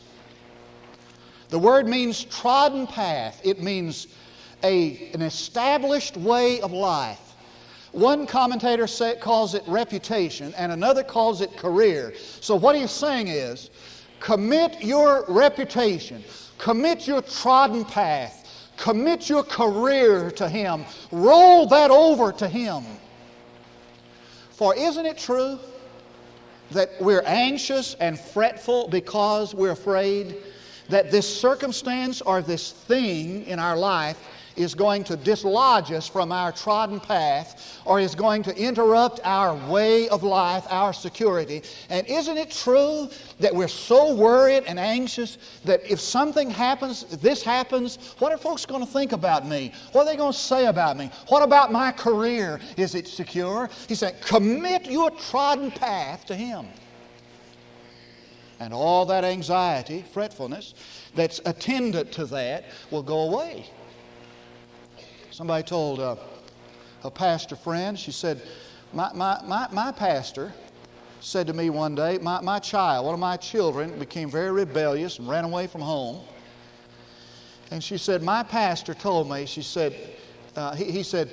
The 1.48 1.58
word 1.58 1.86
means 1.86 2.24
trodden 2.24 2.86
path, 2.86 3.40
it 3.44 3.62
means 3.62 4.08
a, 4.64 5.10
an 5.12 5.22
established 5.22 6.16
way 6.16 6.60
of 6.60 6.72
life. 6.72 7.31
One 7.92 8.26
commentator 8.26 8.86
say, 8.86 9.16
calls 9.16 9.54
it 9.54 9.62
reputation, 9.66 10.54
and 10.56 10.72
another 10.72 11.02
calls 11.02 11.42
it 11.42 11.56
career. 11.56 12.14
So, 12.40 12.56
what 12.56 12.74
he's 12.74 12.90
saying 12.90 13.28
is 13.28 13.70
commit 14.18 14.82
your 14.82 15.24
reputation, 15.28 16.24
commit 16.56 17.06
your 17.06 17.20
trodden 17.20 17.84
path, 17.84 18.70
commit 18.78 19.28
your 19.28 19.42
career 19.42 20.30
to 20.32 20.48
Him, 20.48 20.84
roll 21.10 21.66
that 21.66 21.90
over 21.90 22.32
to 22.32 22.48
Him. 22.48 22.84
For 24.50 24.74
isn't 24.74 25.04
it 25.04 25.18
true 25.18 25.58
that 26.70 26.90
we're 27.00 27.22
anxious 27.22 27.94
and 28.00 28.18
fretful 28.18 28.88
because 28.88 29.54
we're 29.54 29.72
afraid 29.72 30.36
that 30.88 31.10
this 31.10 31.40
circumstance 31.40 32.22
or 32.22 32.42
this 32.42 32.72
thing 32.72 33.44
in 33.46 33.58
our 33.58 33.76
life 33.76 34.18
is 34.56 34.74
going 34.74 35.04
to 35.04 35.16
dislodge 35.16 35.92
us 35.92 36.08
from 36.08 36.32
our 36.32 36.52
trodden 36.52 37.00
path 37.00 37.80
or 37.84 38.00
is 38.00 38.14
going 38.14 38.42
to 38.42 38.56
interrupt 38.56 39.20
our 39.24 39.54
way 39.70 40.08
of 40.08 40.22
life, 40.22 40.64
our 40.68 40.92
security. 40.92 41.62
And 41.88 42.06
isn't 42.06 42.36
it 42.36 42.50
true 42.50 43.08
that 43.40 43.54
we're 43.54 43.68
so 43.68 44.14
worried 44.14 44.64
and 44.66 44.78
anxious 44.78 45.38
that 45.64 45.80
if 45.90 46.00
something 46.00 46.50
happens, 46.50 47.04
this 47.04 47.42
happens, 47.42 48.14
what 48.18 48.32
are 48.32 48.38
folks 48.38 48.66
going 48.66 48.84
to 48.84 48.90
think 48.90 49.12
about 49.12 49.46
me? 49.46 49.72
What 49.92 50.02
are 50.02 50.06
they 50.06 50.16
going 50.16 50.32
to 50.32 50.38
say 50.38 50.66
about 50.66 50.96
me? 50.96 51.10
What 51.28 51.42
about 51.42 51.72
my 51.72 51.92
career? 51.92 52.60
Is 52.76 52.94
it 52.94 53.08
secure? 53.08 53.68
He 53.88 53.94
said, 53.94 54.20
commit 54.22 54.90
your 54.90 55.10
trodden 55.10 55.70
path 55.70 56.26
to 56.26 56.34
Him. 56.34 56.66
And 58.60 58.72
all 58.72 59.06
that 59.06 59.24
anxiety, 59.24 60.04
fretfulness 60.12 60.74
that's 61.16 61.40
attendant 61.46 62.12
to 62.12 62.26
that 62.26 62.66
will 62.92 63.02
go 63.02 63.32
away. 63.32 63.66
Somebody 65.32 65.62
told 65.62 65.98
uh, 65.98 66.16
a 67.04 67.10
pastor 67.10 67.56
friend, 67.56 67.98
she 67.98 68.12
said, 68.12 68.42
my, 68.92 69.10
my, 69.14 69.40
my, 69.46 69.66
my 69.72 69.90
pastor 69.90 70.52
said 71.20 71.46
to 71.46 71.54
me 71.54 71.70
one 71.70 71.94
day, 71.94 72.18
my, 72.18 72.42
my 72.42 72.58
child, 72.58 73.06
one 73.06 73.14
of 73.14 73.20
my 73.20 73.38
children, 73.38 73.98
became 73.98 74.30
very 74.30 74.52
rebellious 74.52 75.18
and 75.18 75.26
ran 75.26 75.44
away 75.44 75.66
from 75.66 75.80
home. 75.80 76.20
And 77.70 77.82
she 77.82 77.96
said, 77.96 78.22
My 78.22 78.42
pastor 78.42 78.92
told 78.92 79.30
me, 79.30 79.46
she 79.46 79.62
said, 79.62 79.94
uh, 80.54 80.74
he, 80.74 80.84
he 80.84 81.02
said, 81.02 81.30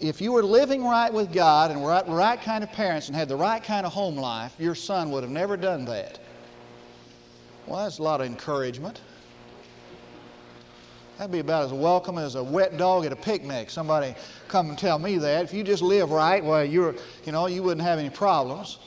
if 0.00 0.20
you 0.20 0.32
were 0.32 0.42
living 0.42 0.84
right 0.84 1.12
with 1.12 1.32
God 1.32 1.70
and 1.70 1.80
were 1.80 2.02
the 2.04 2.12
right 2.12 2.40
kind 2.40 2.64
of 2.64 2.72
parents 2.72 3.06
and 3.06 3.16
had 3.16 3.28
the 3.28 3.36
right 3.36 3.62
kind 3.62 3.86
of 3.86 3.92
home 3.92 4.16
life, 4.16 4.54
your 4.58 4.74
son 4.74 5.12
would 5.12 5.22
have 5.22 5.30
never 5.30 5.56
done 5.56 5.84
that. 5.84 6.18
Well, 7.68 7.84
that's 7.84 7.98
a 7.98 8.02
lot 8.02 8.20
of 8.20 8.26
encouragement. 8.26 9.00
That'd 11.18 11.32
be 11.32 11.38
about 11.38 11.64
as 11.64 11.72
welcome 11.72 12.18
as 12.18 12.34
a 12.34 12.44
wet 12.44 12.76
dog 12.76 13.06
at 13.06 13.12
a 13.12 13.16
picnic. 13.16 13.70
Somebody 13.70 14.14
come 14.48 14.68
and 14.68 14.78
tell 14.78 14.98
me 14.98 15.16
that. 15.16 15.44
If 15.44 15.54
you 15.54 15.64
just 15.64 15.82
live 15.82 16.10
right, 16.10 16.44
well, 16.44 16.62
you're, 16.62 16.94
you 17.24 17.32
know, 17.32 17.46
you 17.46 17.62
wouldn't 17.62 17.86
have 17.86 17.98
any 17.98 18.10
problems. 18.10 18.78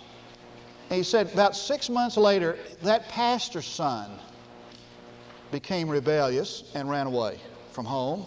And 0.90 0.98
he 0.98 1.04
said 1.04 1.34
about 1.34 1.56
six 1.56 1.90
months 1.90 2.18
later, 2.18 2.58
that 2.84 3.10
pastor's 3.10 3.66
son 3.66 4.12
became 5.52 5.90
rebellious 5.90 6.72
and 6.76 6.88
ran 6.88 7.08
away 7.08 7.40
from 7.72 7.86
home. 7.86 8.26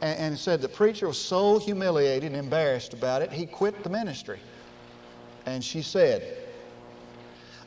And, 0.00 0.18
and 0.18 0.38
said 0.38 0.62
the 0.62 0.68
preacher 0.68 1.06
was 1.06 1.20
so 1.20 1.58
humiliated 1.58 2.32
and 2.32 2.36
embarrassed 2.36 2.94
about 2.94 3.20
it, 3.20 3.30
he 3.30 3.44
quit 3.44 3.82
the 3.82 3.90
ministry. 3.90 4.40
And 5.44 5.62
she 5.62 5.82
said, 5.82 6.38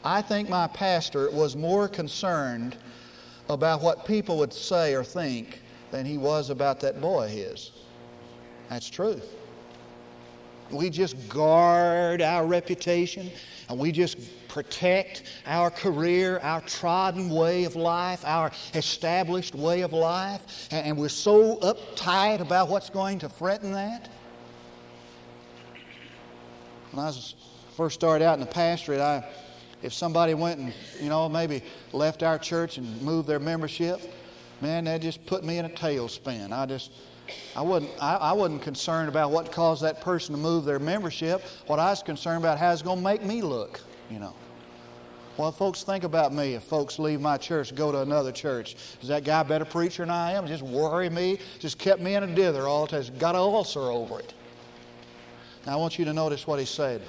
I 0.03 0.23
think 0.23 0.49
my 0.49 0.67
pastor 0.67 1.29
was 1.29 1.55
more 1.55 1.87
concerned 1.87 2.77
about 3.49 3.81
what 3.81 4.05
people 4.05 4.37
would 4.37 4.53
say 4.53 4.93
or 4.93 5.03
think 5.03 5.61
than 5.91 6.05
he 6.05 6.17
was 6.17 6.49
about 6.49 6.79
that 6.81 6.99
boy 6.99 7.25
of 7.25 7.31
his. 7.31 7.71
That's 8.69 8.89
truth. 8.89 9.35
We 10.71 10.89
just 10.89 11.29
guard 11.29 12.21
our 12.21 12.45
reputation 12.45 13.29
and 13.69 13.77
we 13.77 13.91
just 13.91 14.17
protect 14.47 15.23
our 15.45 15.69
career, 15.69 16.39
our 16.41 16.61
trodden 16.61 17.29
way 17.29 17.65
of 17.65 17.75
life, 17.75 18.23
our 18.25 18.51
established 18.73 19.53
way 19.53 19.81
of 19.81 19.93
life, 19.93 20.69
and 20.71 20.97
we're 20.97 21.09
so 21.09 21.57
uptight 21.57 22.39
about 22.39 22.69
what's 22.69 22.89
going 22.89 23.19
to 23.19 23.29
threaten 23.29 23.71
that. 23.73 24.09
When 26.91 27.05
I 27.05 27.13
first 27.75 27.95
started 27.95 28.23
out 28.23 28.35
in 28.35 28.39
the 28.39 28.45
pastorate, 28.45 29.01
I 29.01 29.27
if 29.83 29.93
somebody 29.93 30.33
went 30.33 30.59
and, 30.59 30.73
you 30.99 31.09
know, 31.09 31.29
maybe 31.29 31.61
left 31.93 32.23
our 32.23 32.37
church 32.37 32.77
and 32.77 33.01
moved 33.01 33.27
their 33.27 33.39
membership, 33.39 34.01
man, 34.61 34.85
that 34.85 35.01
just 35.01 35.25
put 35.25 35.43
me 35.43 35.57
in 35.57 35.65
a 35.65 35.69
tailspin. 35.69 36.51
I 36.51 36.65
just, 36.65 36.91
I 37.55 37.61
wasn't, 37.61 37.91
I, 38.01 38.15
I 38.15 38.33
wasn't 38.33 38.61
concerned 38.61 39.09
about 39.09 39.31
what 39.31 39.51
caused 39.51 39.83
that 39.83 40.01
person 40.01 40.33
to 40.33 40.41
move 40.41 40.65
their 40.65 40.79
membership. 40.79 41.41
What 41.67 41.79
I 41.79 41.89
was 41.89 42.03
concerned 42.03 42.39
about 42.43 42.57
how 42.57 42.71
it's 42.71 42.81
going 42.81 42.97
to 42.99 43.03
make 43.03 43.23
me 43.23 43.41
look, 43.41 43.81
you 44.09 44.19
know. 44.19 44.33
Well, 45.37 45.51
folks 45.51 45.83
think 45.83 46.05
about 46.05 46.33
me. 46.33 46.53
If 46.53 46.63
folks 46.63 46.97
leave 46.97 47.19
my 47.19 47.37
church, 47.37 47.75
go 47.75 47.91
to 47.91 48.01
another 48.01 48.31
church, 48.31 48.77
is 49.01 49.09
that 49.09 49.25
guy 49.25 49.41
a 49.41 49.43
better 49.43 49.65
preacher 49.65 50.03
than 50.03 50.09
I 50.09 50.31
am? 50.31 50.47
Just 50.47 50.63
worry 50.63 51.09
me, 51.09 51.39
just 51.59 51.77
kept 51.77 52.01
me 52.01 52.15
in 52.15 52.23
a 52.23 52.27
dither 52.33 52.67
all 52.67 52.85
the 52.85 53.01
time. 53.01 53.17
Got 53.17 53.35
an 53.35 53.41
ulcer 53.41 53.81
over 53.81 54.19
it. 54.19 54.33
Now 55.65 55.73
I 55.73 55.75
want 55.75 55.99
you 55.99 56.05
to 56.05 56.13
notice 56.13 56.47
what 56.47 56.59
he 56.59 56.65
said. 56.65 57.01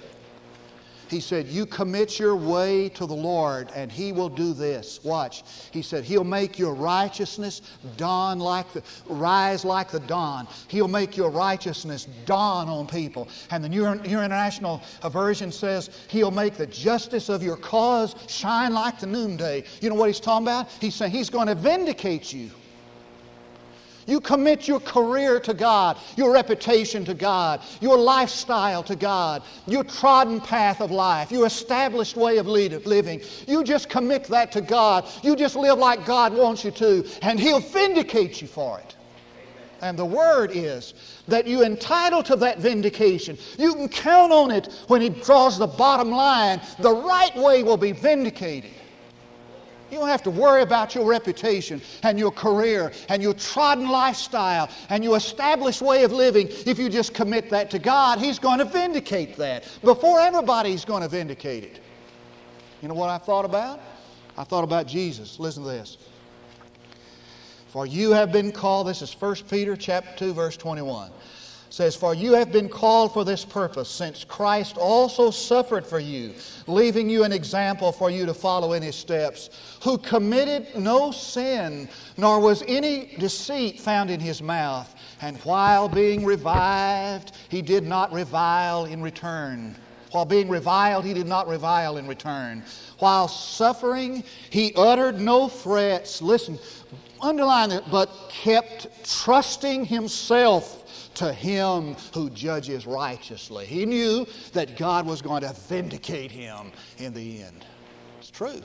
He 1.08 1.20
said, 1.20 1.46
You 1.46 1.66
commit 1.66 2.18
your 2.18 2.36
way 2.36 2.88
to 2.90 3.06
the 3.06 3.14
Lord, 3.14 3.70
and 3.74 3.90
He 3.90 4.12
will 4.12 4.28
do 4.28 4.52
this. 4.52 5.00
Watch. 5.04 5.44
He 5.70 5.82
said, 5.82 6.04
He'll 6.04 6.24
make 6.24 6.58
your 6.58 6.74
righteousness 6.74 7.62
dawn 7.96 8.38
like 8.38 8.72
the 8.72 8.82
rise 9.06 9.64
like 9.64 9.90
the 9.90 10.00
dawn. 10.00 10.48
He'll 10.68 10.88
make 10.88 11.16
your 11.16 11.30
righteousness 11.30 12.06
dawn 12.24 12.68
on 12.68 12.86
people. 12.86 13.28
And 13.50 13.62
the 13.62 13.68
New, 13.68 13.86
International 13.86 14.82
Version 15.10 15.52
says, 15.52 15.90
He'll 16.08 16.30
make 16.30 16.54
the 16.54 16.66
justice 16.66 17.28
of 17.28 17.42
your 17.42 17.56
cause 17.56 18.14
shine 18.28 18.72
like 18.72 19.00
the 19.00 19.06
noonday. 19.06 19.64
You 19.80 19.90
know 19.90 19.96
what 19.96 20.08
he's 20.08 20.20
talking 20.20 20.46
about? 20.46 20.70
He's 20.80 20.94
saying 20.94 21.12
He's 21.12 21.30
going 21.30 21.48
to 21.48 21.54
vindicate 21.54 22.32
you. 22.32 22.50
You 24.06 24.20
commit 24.20 24.68
your 24.68 24.80
career 24.80 25.40
to 25.40 25.52
God, 25.52 25.98
your 26.16 26.32
reputation 26.32 27.04
to 27.04 27.14
God, 27.14 27.60
your 27.80 27.98
lifestyle 27.98 28.82
to 28.84 28.96
God, 28.96 29.42
your 29.66 29.84
trodden 29.84 30.40
path 30.40 30.80
of 30.80 30.90
life, 30.90 31.32
your 31.32 31.46
established 31.46 32.16
way 32.16 32.38
of 32.38 32.46
living. 32.46 33.20
You 33.48 33.64
just 33.64 33.88
commit 33.88 34.24
that 34.24 34.52
to 34.52 34.60
God. 34.60 35.06
You 35.22 35.34
just 35.34 35.56
live 35.56 35.78
like 35.78 36.06
God 36.06 36.32
wants 36.32 36.64
you 36.64 36.70
to, 36.72 37.06
and 37.22 37.38
He'll 37.40 37.60
vindicate 37.60 38.40
you 38.40 38.48
for 38.48 38.78
it. 38.78 38.94
And 39.82 39.98
the 39.98 40.04
word 40.04 40.52
is 40.54 40.94
that 41.28 41.46
you're 41.46 41.64
entitled 41.64 42.24
to 42.26 42.36
that 42.36 42.58
vindication. 42.58 43.36
You 43.58 43.74
can 43.74 43.88
count 43.88 44.32
on 44.32 44.50
it 44.50 44.72
when 44.88 45.02
He 45.02 45.10
draws 45.10 45.58
the 45.58 45.66
bottom 45.66 46.10
line. 46.10 46.60
The 46.78 46.94
right 46.94 47.36
way 47.36 47.62
will 47.62 47.76
be 47.76 47.92
vindicated. 47.92 48.70
You 49.90 49.98
don't 49.98 50.08
have 50.08 50.22
to 50.24 50.30
worry 50.30 50.62
about 50.62 50.94
your 50.94 51.06
reputation 51.06 51.80
and 52.02 52.18
your 52.18 52.32
career 52.32 52.92
and 53.08 53.22
your 53.22 53.34
trodden 53.34 53.88
lifestyle 53.88 54.68
and 54.88 55.04
your 55.04 55.16
established 55.16 55.80
way 55.80 56.02
of 56.02 56.12
living. 56.12 56.48
If 56.50 56.78
you 56.78 56.88
just 56.88 57.14
commit 57.14 57.50
that 57.50 57.70
to 57.70 57.78
God, 57.78 58.18
He's 58.18 58.38
going 58.38 58.58
to 58.58 58.64
vindicate 58.64 59.36
that. 59.36 59.68
Before 59.82 60.18
everybody, 60.20 60.70
He's 60.70 60.84
going 60.84 61.02
to 61.02 61.08
vindicate 61.08 61.64
it. 61.64 61.80
You 62.82 62.88
know 62.88 62.94
what 62.94 63.10
I 63.10 63.18
thought 63.18 63.44
about? 63.44 63.80
I 64.36 64.44
thought 64.44 64.64
about 64.64 64.86
Jesus. 64.86 65.38
Listen 65.38 65.62
to 65.62 65.68
this. 65.68 65.98
For 67.68 67.86
you 67.86 68.10
have 68.12 68.32
been 68.32 68.52
called, 68.52 68.86
this 68.88 69.02
is 69.02 69.12
1 69.12 69.36
Peter 69.48 69.76
chapter 69.76 70.16
2, 70.16 70.34
verse 70.34 70.56
21 70.56 71.10
says, 71.76 71.94
For 71.94 72.14
you 72.14 72.32
have 72.32 72.50
been 72.50 72.70
called 72.70 73.12
for 73.12 73.22
this 73.22 73.44
purpose, 73.44 73.90
since 73.90 74.24
Christ 74.24 74.78
also 74.78 75.30
suffered 75.30 75.86
for 75.86 76.00
you, 76.00 76.32
leaving 76.66 77.10
you 77.10 77.22
an 77.22 77.32
example 77.32 77.92
for 77.92 78.10
you 78.10 78.24
to 78.24 78.32
follow 78.32 78.72
in 78.72 78.82
his 78.82 78.96
steps, 78.96 79.50
who 79.82 79.98
committed 79.98 80.68
no 80.74 81.10
sin, 81.10 81.86
nor 82.16 82.40
was 82.40 82.64
any 82.66 83.14
deceit 83.18 83.78
found 83.78 84.08
in 84.08 84.20
his 84.20 84.40
mouth. 84.40 84.94
And 85.20 85.36
while 85.38 85.86
being 85.86 86.24
revived, 86.24 87.32
he 87.50 87.60
did 87.60 87.84
not 87.84 88.10
revile 88.10 88.86
in 88.86 89.02
return. 89.02 89.76
While 90.12 90.24
being 90.24 90.48
reviled, 90.48 91.04
he 91.04 91.12
did 91.12 91.26
not 91.26 91.46
revile 91.46 91.98
in 91.98 92.08
return. 92.08 92.64
While 93.00 93.28
suffering, 93.28 94.24
he 94.48 94.72
uttered 94.76 95.20
no 95.20 95.46
threats. 95.46 96.22
Listen, 96.22 96.58
underline 97.20 97.70
it, 97.70 97.84
but 97.90 98.08
kept 98.30 98.86
trusting 99.04 99.84
himself 99.84 100.84
to 101.16 101.32
him 101.32 101.96
who 102.12 102.30
judges 102.30 102.86
righteously. 102.86 103.66
He 103.66 103.86
knew 103.86 104.26
that 104.52 104.76
God 104.76 105.06
was 105.06 105.22
going 105.22 105.42
to 105.42 105.52
vindicate 105.68 106.30
him 106.30 106.72
in 106.98 107.12
the 107.12 107.42
end. 107.42 107.64
It's 108.20 108.30
true. 108.30 108.62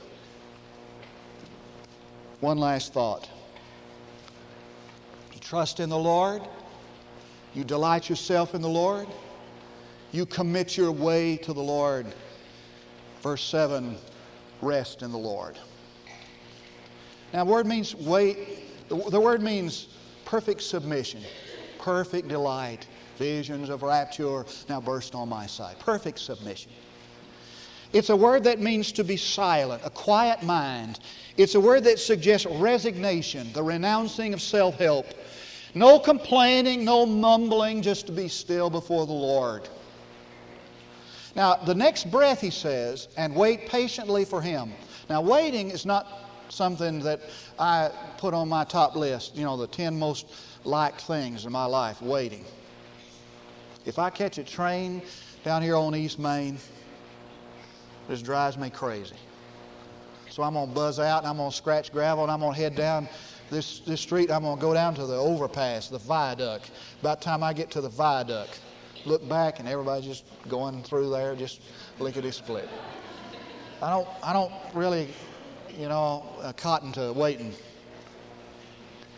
One 2.42 2.58
last 2.58 2.94
thought. 2.94 3.30
You 5.34 5.40
trust 5.40 5.80
in 5.80 5.90
the 5.90 5.98
Lord, 5.98 6.42
you 7.54 7.64
delight 7.64 8.10
yourself 8.10 8.54
in 8.54 8.62
the 8.62 8.70
Lord, 8.70 9.08
you 10.12 10.26
commit 10.26 10.76
your 10.76 10.92
way 10.92 11.38
to 11.38 11.54
the 11.54 11.62
Lord. 11.62 12.08
Verse 13.22 13.44
7 13.44 13.96
rest 14.62 15.04
in 15.04 15.12
the 15.12 15.18
Lord. 15.18 15.58
Now, 17.34 17.46
word 17.46 17.66
means 17.66 17.96
wait, 17.96 18.90
the 18.90 19.20
word 19.20 19.42
means 19.42 19.88
perfect 20.26 20.62
submission 20.62 21.22
perfect 21.82 22.28
delight. 22.28 22.88
Visions 23.18 23.70
of 23.70 23.84
rapture 23.84 24.46
now 24.70 24.80
burst 24.80 25.14
on 25.14 25.30
my 25.30 25.46
side. 25.46 25.78
Perfect 25.80 26.20
submission. 26.20 26.72
It's 27.94 28.10
a 28.10 28.16
word 28.16 28.46
that 28.46 28.60
means 28.60 28.92
to 28.94 29.04
be 29.04 29.18
silent, 29.18 29.82
a 29.84 29.90
quiet 29.90 30.44
mind. 30.44 31.00
It's 31.36 31.56
a 31.56 31.60
word 31.60 31.84
that 31.84 32.00
suggests 32.00 32.48
resignation, 32.48 33.52
the 33.52 33.62
renouncing 33.62 34.34
of 34.34 34.42
self 34.42 34.80
help. 34.80 35.08
No 35.74 36.00
complaining, 36.00 36.86
no 36.86 37.06
mumbling, 37.06 37.82
just 37.82 38.06
to 38.08 38.12
be 38.12 38.28
still 38.28 38.70
before 38.70 39.06
the 39.06 39.14
Lord. 39.14 39.68
Now, 41.36 41.56
the 41.56 41.76
next 41.76 42.12
breath 42.12 42.42
he 42.42 42.50
says, 42.50 43.08
and 43.18 43.36
wait 43.36 43.68
patiently 43.68 44.26
for 44.26 44.42
him. 44.42 44.74
Now, 45.10 45.22
waiting 45.22 45.70
is 45.70 45.86
not 45.86 46.08
something 46.50 47.00
that 47.00 47.22
I 47.58 47.90
put 48.18 48.34
on 48.34 48.50
my 48.50 48.66
top 48.66 48.96
list, 48.96 49.36
you 49.36 49.44
know, 49.44 49.56
the 49.56 49.68
10 49.68 49.98
most 49.98 50.28
liked 50.64 51.02
things 51.02 51.46
in 51.46 51.52
my 51.52 51.66
life 51.66 52.02
waiting. 52.02 52.46
If 53.86 53.98
I 53.98 54.10
catch 54.10 54.38
a 54.38 54.44
train 54.44 55.02
down 55.44 55.62
here 55.62 55.76
on 55.76 55.96
East 55.96 56.20
Main, 56.20 56.58
this 58.08 58.22
drives 58.22 58.58
me 58.58 58.70
crazy. 58.70 59.16
So 60.30 60.44
I'm 60.44 60.54
going 60.54 60.70
to 60.70 60.76
buzz 60.76 61.00
out 61.00 61.20
and 61.20 61.28
I'm 61.28 61.38
going 61.38 61.50
to 61.50 61.56
scratch 61.56 61.92
gravel 61.92 62.24
and 62.24 62.32
I'm 62.32 62.40
going 62.40 62.54
to 62.54 62.60
head 62.60 62.76
down 62.76 63.10
this, 63.50 63.80
this 63.80 64.00
street. 64.00 64.32
I'm 64.32 64.44
going 64.44 64.56
to 64.56 64.62
go 64.62 64.74
down 64.74 64.96
to 64.96 65.06
the 65.06 65.16
overpass, 65.16 65.90
the 65.90 65.98
viaduct. 65.98 66.72
By 67.02 67.16
the 67.16 67.22
time 67.22 67.44
I 67.44 67.54
get 67.54 67.70
to 67.72 67.82
the 67.82 67.90
viaduct, 67.90 68.62
look 69.06 69.28
back 69.28 69.60
and 69.60 69.68
everybody's 69.68 70.06
just 70.06 70.26
going 70.48 70.84
through 70.84 71.10
there, 71.10 71.36
just 71.36 71.62
lickety 72.00 72.32
split. 72.32 72.70
I 73.82 73.90
don't, 73.90 74.08
I 74.24 74.32
don't 74.32 74.54
really, 74.74 75.10
you 75.78 75.90
know, 75.90 76.24
uh, 76.42 76.54
cotton 76.54 76.92
to 76.94 77.12
waiting. 77.14 77.54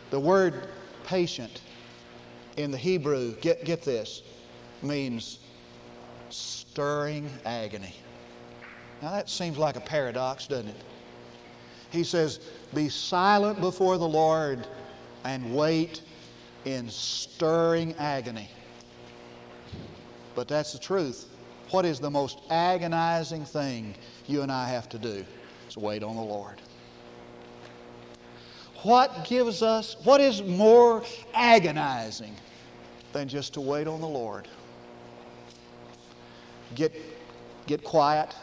The 0.10 0.19
word 0.19 0.69
patient 1.03 1.61
in 2.57 2.71
the 2.71 2.77
Hebrew, 2.77 3.35
get, 3.41 3.63
get 3.65 3.81
this, 3.81 4.21
means 4.81 5.39
stirring 6.29 7.29
agony. 7.45 7.93
Now 9.01 9.11
that 9.11 9.29
seems 9.29 9.57
like 9.57 9.75
a 9.75 9.81
paradox, 9.81 10.47
doesn't 10.47 10.69
it? 10.69 10.81
He 11.91 12.03
says, 12.03 12.39
Be 12.73 12.89
silent 12.89 13.59
before 13.59 13.97
the 13.97 14.07
Lord 14.07 14.67
and 15.23 15.55
wait 15.55 16.01
in 16.65 16.89
stirring 16.89 17.93
agony. 17.95 18.49
But 20.35 20.47
that's 20.47 20.73
the 20.73 20.79
truth. 20.79 21.29
What 21.69 21.85
is 21.85 21.99
the 21.99 22.09
most 22.09 22.39
agonizing 22.49 23.45
thing 23.45 23.95
you 24.27 24.41
and 24.41 24.51
I 24.51 24.67
have 24.69 24.89
to 24.89 24.97
do? 24.97 25.25
Is 25.67 25.77
wait 25.77 26.03
on 26.03 26.15
the 26.15 26.21
Lord 26.21 26.62
what 28.84 29.26
gives 29.26 29.62
us, 29.62 29.96
what 30.04 30.22
is 30.22 30.43
more 30.43 31.04
agonizing 31.34 32.36
than 33.13 33.28
just 33.28 33.54
to 33.56 33.62
wait 33.62 33.88
on 33.88 34.02
the 34.02 34.08
Lord? 34.08 34.48
Get, 36.76 36.93
get 37.65 37.84
quiet. 37.84 38.36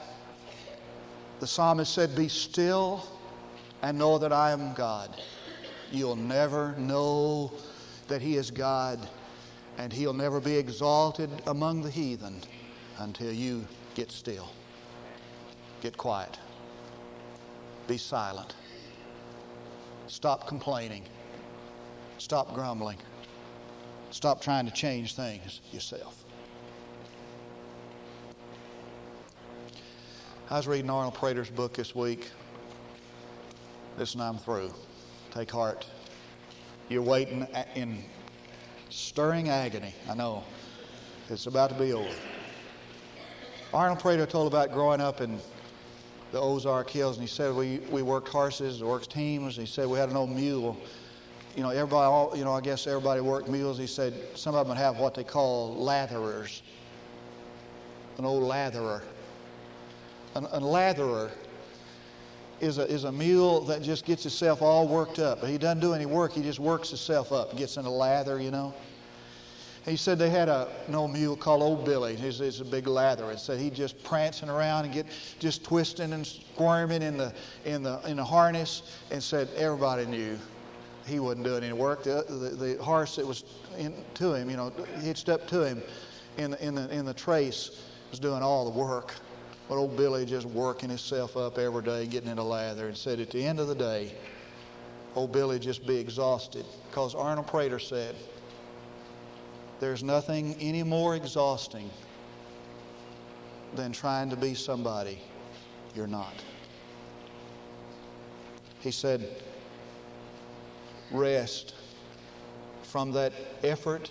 The 1.40 1.46
psalmist 1.46 1.94
said, 1.94 2.14
Be 2.14 2.29
still 2.29 3.07
and 3.83 3.98
know 3.98 4.18
that 4.18 4.33
I 4.33 4.50
am 4.50 4.74
God. 4.74 5.20
You'll 5.90 6.16
never 6.16 6.74
know 6.76 7.53
that 8.09 8.22
He 8.22 8.37
is 8.37 8.50
God, 8.50 9.09
and 9.79 9.92
He'll 9.92 10.12
never 10.12 10.40
be 10.40 10.57
exalted 10.57 11.31
among 11.46 11.83
the 11.83 11.90
heathen 11.90 12.40
until 12.98 13.33
you 13.33 13.66
get 13.94 14.11
still. 14.11 14.50
Get 15.81 15.96
quiet. 15.96 16.38
Be 17.88 17.96
silent. 17.96 18.55
Stop 20.10 20.48
complaining. 20.48 21.04
Stop 22.18 22.52
grumbling. 22.52 22.98
Stop 24.10 24.42
trying 24.42 24.66
to 24.66 24.72
change 24.72 25.14
things 25.14 25.60
yourself. 25.70 26.24
I 30.50 30.56
was 30.56 30.66
reading 30.66 30.90
Arnold 30.90 31.14
Prater's 31.14 31.48
book 31.48 31.74
this 31.74 31.94
week. 31.94 32.28
Listen, 33.98 34.20
I'm 34.20 34.36
through. 34.36 34.74
Take 35.30 35.48
heart. 35.48 35.86
You're 36.88 37.02
waiting 37.02 37.46
in 37.76 38.02
stirring 38.88 39.48
agony. 39.48 39.94
I 40.08 40.14
know. 40.14 40.42
It's 41.28 41.46
about 41.46 41.70
to 41.70 41.76
be 41.76 41.92
over. 41.92 42.10
Arnold 43.72 44.00
Prater 44.00 44.26
told 44.26 44.52
about 44.52 44.72
growing 44.72 45.00
up 45.00 45.20
in 45.20 45.38
the 46.32 46.40
Ozark 46.40 46.90
Hills, 46.90 47.16
and 47.16 47.26
he 47.26 47.32
said 47.32 47.54
we, 47.54 47.78
we 47.90 48.02
worked 48.02 48.28
horses, 48.28 48.82
worked 48.82 49.10
teams. 49.10 49.56
He 49.56 49.66
said 49.66 49.88
we 49.88 49.98
had 49.98 50.10
an 50.10 50.16
old 50.16 50.30
mule. 50.30 50.76
You 51.56 51.62
know, 51.62 51.70
everybody, 51.70 52.06
all, 52.06 52.36
you 52.36 52.44
know, 52.44 52.54
I 52.54 52.60
guess 52.60 52.86
everybody 52.86 53.20
worked 53.20 53.48
mules. 53.48 53.78
He 53.78 53.86
said 53.86 54.14
some 54.36 54.54
of 54.54 54.66
them 54.66 54.76
would 54.76 54.82
have 54.82 54.98
what 54.98 55.14
they 55.14 55.24
call 55.24 55.76
latherers, 55.76 56.62
an 58.18 58.24
old 58.24 58.44
latherer. 58.44 59.02
An, 60.36 60.44
a 60.44 60.60
latherer 60.60 61.30
is 62.60 62.78
a, 62.78 62.86
is 62.86 63.04
a 63.04 63.12
mule 63.12 63.62
that 63.62 63.82
just 63.82 64.04
gets 64.04 64.24
itself 64.26 64.62
all 64.62 64.86
worked 64.86 65.18
up. 65.18 65.44
He 65.44 65.58
doesn't 65.58 65.80
do 65.80 65.94
any 65.94 66.06
work, 66.06 66.32
he 66.32 66.42
just 66.42 66.60
works 66.60 66.90
himself 66.90 67.32
up, 67.32 67.56
gets 67.56 67.76
in 67.76 67.84
a 67.84 67.90
lather, 67.90 68.40
you 68.40 68.52
know. 68.52 68.72
He 69.84 69.96
said 69.96 70.18
they 70.18 70.30
had 70.30 70.48
a, 70.48 70.68
an 70.88 70.94
old 70.94 71.12
mule 71.12 71.36
called 71.36 71.62
Old 71.62 71.84
Billy. 71.84 72.14
He's, 72.14 72.38
he's 72.38 72.60
a 72.60 72.64
big 72.64 72.86
lather. 72.86 73.30
And 73.30 73.38
said 73.38 73.58
he 73.58 73.70
just 73.70 74.02
prancing 74.04 74.50
around 74.50 74.84
and 74.84 74.92
get 74.92 75.06
just 75.38 75.64
twisting 75.64 76.12
and 76.12 76.26
squirming 76.26 77.02
in 77.02 77.16
the, 77.16 77.32
in 77.64 77.82
the, 77.82 78.00
in 78.06 78.16
the 78.16 78.24
harness 78.24 78.82
and 79.10 79.22
said 79.22 79.48
everybody 79.56 80.04
knew 80.04 80.38
he 81.06 81.18
wasn't 81.18 81.44
doing 81.44 81.64
any 81.64 81.72
work. 81.72 82.02
The, 82.02 82.24
the, 82.28 82.74
the 82.74 82.82
horse 82.82 83.16
that 83.16 83.26
was 83.26 83.44
in, 83.78 83.94
to 84.14 84.34
him, 84.34 84.50
you 84.50 84.56
know, 84.56 84.70
hitched 85.00 85.28
up 85.28 85.46
to 85.48 85.64
him 85.64 85.82
in 86.36 86.52
the, 86.52 86.64
in, 86.64 86.74
the, 86.74 86.94
in 86.94 87.04
the 87.06 87.14
trace 87.14 87.82
was 88.10 88.20
doing 88.20 88.42
all 88.42 88.70
the 88.70 88.78
work. 88.78 89.14
But 89.68 89.76
old 89.76 89.96
Billy 89.96 90.26
just 90.26 90.46
working 90.46 90.88
himself 90.88 91.36
up 91.36 91.56
every 91.56 91.82
day, 91.82 92.06
getting 92.06 92.28
in 92.28 92.38
a 92.38 92.44
lather, 92.44 92.88
and 92.88 92.96
said 92.96 93.20
at 93.20 93.30
the 93.30 93.44
end 93.44 93.60
of 93.60 93.68
the 93.68 93.74
day, 93.74 94.12
old 95.14 95.32
Billy 95.32 95.58
just 95.58 95.86
be 95.86 95.96
exhausted. 95.96 96.64
Because 96.90 97.14
Arnold 97.14 97.46
Prater 97.46 97.78
said, 97.78 98.16
there's 99.80 100.02
nothing 100.02 100.54
any 100.60 100.82
more 100.82 101.16
exhausting 101.16 101.90
than 103.74 103.92
trying 103.92 104.30
to 104.30 104.36
be 104.36 104.54
somebody 104.54 105.18
you're 105.94 106.06
not. 106.06 106.34
He 108.80 108.90
said, 108.90 109.28
rest 111.10 111.74
from 112.82 113.12
that 113.12 113.32
effort 113.62 114.10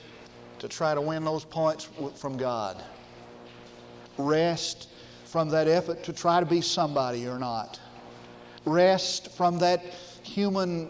to 0.60 0.68
try 0.68 0.94
to 0.94 1.02
win 1.02 1.24
those 1.24 1.46
points 1.46 1.88
from 2.16 2.38
God. 2.38 2.84
Rest 4.18 4.90
from 5.26 5.50
that 5.50 5.68
effort 5.68 6.04
to 6.04 6.14
try 6.14 6.40
to 6.40 6.46
be 6.46 6.62
somebody 6.62 7.28
or 7.28 7.40
not. 7.40 7.80
Rest 8.66 9.32
from 9.32 9.60
that 9.60 9.84
human 10.24 10.90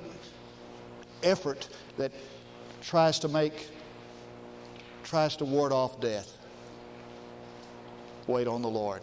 effort 1.23 1.69
that 1.97 2.11
tries 2.81 3.19
to 3.19 3.27
make, 3.27 3.67
tries 5.09 5.35
to 5.37 5.45
ward 5.45 5.71
off 5.71 5.99
death. 5.99 6.37
Wait 8.27 8.47
on 8.47 8.61
the 8.61 8.69
Lord. 8.69 9.01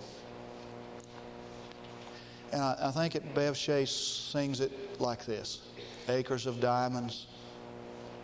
And 2.53 2.63
I, 2.63 2.77
I 2.81 2.91
think 2.93 3.17
it, 3.17 3.35
Bev 3.35 3.57
Shea 3.57 3.85
sings 3.85 4.61
it 4.61 5.01
like 5.01 5.27
this 5.27 5.63
acres 6.09 6.47
of 6.47 6.61
diamonds, 6.61 7.27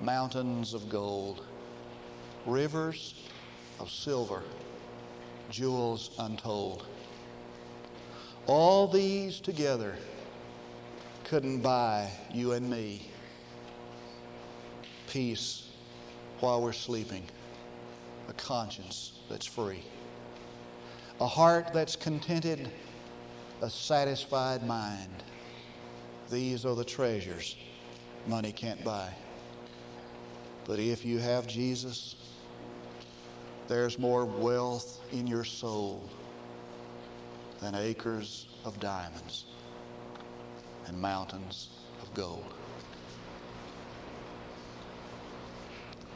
mountains 0.01 0.75
of 0.75 0.89
gold, 0.89 1.45
rivers 2.47 3.29
of 3.81 3.91
silver, 3.91 4.45
jewels 5.51 6.13
untold. 6.21 6.87
All 8.47 8.87
these 8.87 9.41
together 9.41 9.97
couldn't 11.25 11.61
buy 11.61 12.11
you 12.33 12.53
and 12.53 12.71
me 12.71 13.09
peace 15.09 15.69
while 16.39 16.63
we're 16.63 16.73
sleeping, 16.73 17.25
a 18.29 18.33
conscience 18.35 19.13
that's 19.29 19.47
free, 19.47 19.83
a 21.21 21.27
heart 21.27 21.73
that's 21.73 21.97
contented, 21.97 22.71
a 23.61 23.71
satisfied 23.71 24.67
mind. 24.67 25.23
These 26.31 26.65
are 26.65 26.75
the 26.75 26.85
treasures 26.85 27.57
money 28.27 28.53
can't 28.53 28.83
buy. 28.85 29.13
But 30.65 30.79
if 30.79 31.05
you 31.05 31.19
have 31.19 31.47
Jesus, 31.47 32.17
there's 33.69 33.99
more 33.99 34.25
wealth 34.25 35.01
in 35.13 35.27
your 35.27 35.45
soul 35.45 36.09
than 37.61 37.75
acres 37.75 38.47
of 38.65 38.79
diamonds 38.81 39.45
and 40.87 41.01
mountains 41.01 41.69
of 42.01 42.13
gold. 42.15 42.55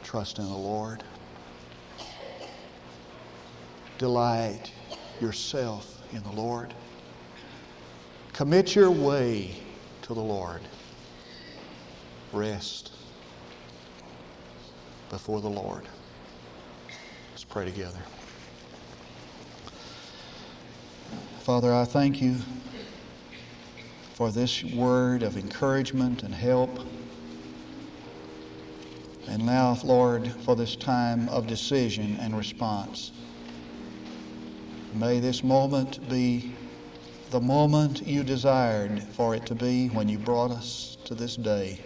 Trust 0.03 0.39
in 0.39 0.45
the 0.45 0.55
Lord. 0.55 1.03
Delight 3.97 4.71
yourself 5.19 6.03
in 6.13 6.21
the 6.23 6.31
Lord. 6.31 6.73
Commit 8.33 8.75
your 8.75 8.91
way 8.91 9.55
to 10.03 10.13
the 10.13 10.21
Lord. 10.21 10.61
Rest 12.31 12.91
before 15.09 15.41
the 15.41 15.49
Lord. 15.49 15.87
Let's 17.31 17.43
pray 17.43 17.65
together. 17.65 17.99
Father, 21.39 21.73
I 21.73 21.85
thank 21.85 22.21
you 22.21 22.35
for 24.13 24.31
this 24.31 24.63
word 24.63 25.23
of 25.23 25.37
encouragement 25.37 26.21
and 26.21 26.35
help. 26.35 26.79
And 29.27 29.45
now, 29.45 29.77
Lord, 29.83 30.27
for 30.43 30.55
this 30.55 30.75
time 30.75 31.29
of 31.29 31.47
decision 31.47 32.17
and 32.19 32.37
response. 32.37 33.11
May 34.99 35.19
this 35.19 35.43
moment 35.43 36.09
be 36.09 36.55
the 37.29 37.39
moment 37.39 38.07
you 38.07 38.23
desired 38.23 39.03
for 39.03 39.35
it 39.35 39.45
to 39.45 39.53
be 39.53 39.89
when 39.89 40.09
you 40.09 40.17
brought 40.17 40.49
us 40.49 40.97
to 41.05 41.13
this 41.13 41.35
day. 41.35 41.79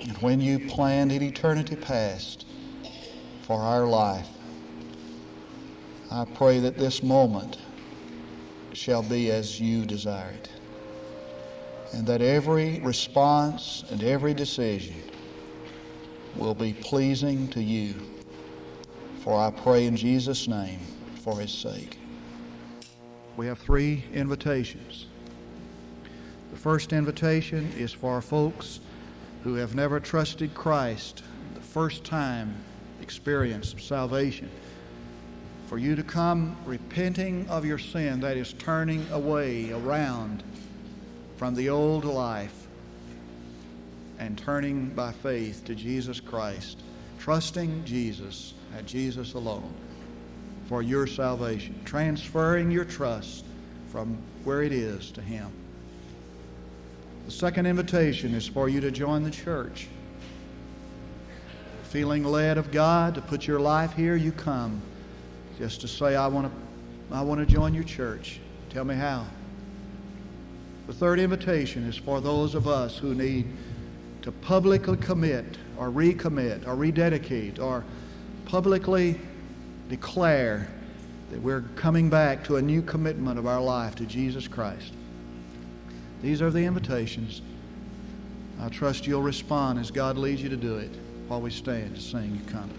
And 0.00 0.16
when 0.18 0.40
you 0.40 0.58
planned 0.58 1.12
in 1.12 1.22
eternity 1.22 1.76
past 1.76 2.46
for 3.42 3.60
our 3.60 3.86
life. 3.86 4.28
I 6.10 6.24
pray 6.24 6.60
that 6.60 6.78
this 6.78 7.02
moment 7.02 7.58
shall 8.72 9.02
be 9.02 9.30
as 9.30 9.60
you 9.60 9.84
desire 9.84 10.30
it. 10.30 10.50
And 11.92 12.06
that 12.06 12.22
every 12.22 12.80
response 12.80 13.84
and 13.90 14.02
every 14.02 14.32
decision 14.32 14.96
will 16.36 16.54
be 16.54 16.72
pleasing 16.72 17.48
to 17.48 17.62
you. 17.62 18.17
For 19.28 19.38
I 19.38 19.50
pray 19.50 19.84
in 19.84 19.94
Jesus' 19.94 20.48
name 20.48 20.80
for 21.22 21.38
his 21.38 21.52
sake. 21.52 21.98
We 23.36 23.46
have 23.46 23.58
three 23.58 24.02
invitations. 24.14 25.04
The 26.50 26.56
first 26.56 26.94
invitation 26.94 27.70
is 27.76 27.92
for 27.92 28.22
folks 28.22 28.80
who 29.44 29.56
have 29.56 29.74
never 29.74 30.00
trusted 30.00 30.54
Christ, 30.54 31.22
the 31.52 31.60
first 31.60 32.04
time 32.04 32.56
experience 33.02 33.74
of 33.74 33.82
salvation 33.82 34.48
for 35.66 35.76
you 35.76 35.94
to 35.94 36.02
come 36.02 36.56
repenting 36.64 37.46
of 37.50 37.66
your 37.66 37.76
sin, 37.76 38.20
that 38.20 38.38
is, 38.38 38.54
turning 38.54 39.06
away, 39.10 39.72
around 39.72 40.42
from 41.36 41.54
the 41.54 41.68
old 41.68 42.06
life 42.06 42.66
and 44.18 44.38
turning 44.38 44.88
by 44.88 45.12
faith 45.12 45.66
to 45.66 45.74
Jesus 45.74 46.18
Christ, 46.18 46.80
trusting 47.18 47.84
Jesus 47.84 48.54
and 48.76 48.86
Jesus 48.86 49.34
alone 49.34 49.72
for 50.68 50.82
your 50.82 51.06
salvation, 51.06 51.74
transferring 51.84 52.70
your 52.70 52.84
trust 52.84 53.44
from 53.90 54.18
where 54.44 54.62
it 54.62 54.72
is 54.72 55.10
to 55.12 55.22
Him. 55.22 55.50
The 57.24 57.30
second 57.32 57.66
invitation 57.66 58.34
is 58.34 58.46
for 58.46 58.68
you 58.68 58.80
to 58.80 58.90
join 58.90 59.22
the 59.22 59.30
church. 59.30 59.88
Feeling 61.84 62.22
led 62.24 62.58
of 62.58 62.70
God 62.70 63.14
to 63.14 63.22
put 63.22 63.46
your 63.46 63.60
life 63.60 63.94
here, 63.94 64.16
you 64.16 64.32
come 64.32 64.82
just 65.58 65.80
to 65.80 65.88
say, 65.88 66.16
I 66.16 66.26
want 66.26 66.46
to, 66.46 67.14
I 67.14 67.22
want 67.22 67.40
to 67.40 67.46
join 67.46 67.74
your 67.74 67.84
church. 67.84 68.40
Tell 68.70 68.84
me 68.84 68.94
how. 68.94 69.26
The 70.86 70.92
third 70.92 71.18
invitation 71.18 71.84
is 71.84 71.96
for 71.96 72.20
those 72.20 72.54
of 72.54 72.68
us 72.68 72.96
who 72.96 73.14
need 73.14 73.46
to 74.22 74.32
publicly 74.32 74.96
commit 74.96 75.58
or 75.76 75.88
recommit 75.88 76.66
or 76.66 76.74
rededicate 76.76 77.58
or 77.58 77.84
publicly 78.48 79.14
declare 79.90 80.66
that 81.30 81.38
we're 81.40 81.60
coming 81.76 82.08
back 82.08 82.42
to 82.42 82.56
a 82.56 82.62
new 82.62 82.80
commitment 82.80 83.38
of 83.38 83.46
our 83.46 83.60
life 83.60 83.94
to 83.94 84.06
Jesus 84.06 84.48
Christ. 84.48 84.94
These 86.22 86.40
are 86.40 86.50
the 86.50 86.64
invitations. 86.64 87.42
I 88.58 88.70
trust 88.70 89.06
you'll 89.06 89.22
respond 89.22 89.78
as 89.78 89.90
God 89.90 90.16
leads 90.16 90.42
you 90.42 90.48
to 90.48 90.56
do 90.56 90.78
it 90.78 90.90
while 91.28 91.42
we 91.42 91.50
stand 91.50 91.94
to 91.94 92.00
sing 92.00 92.34
You 92.34 92.50
Come. 92.50 92.70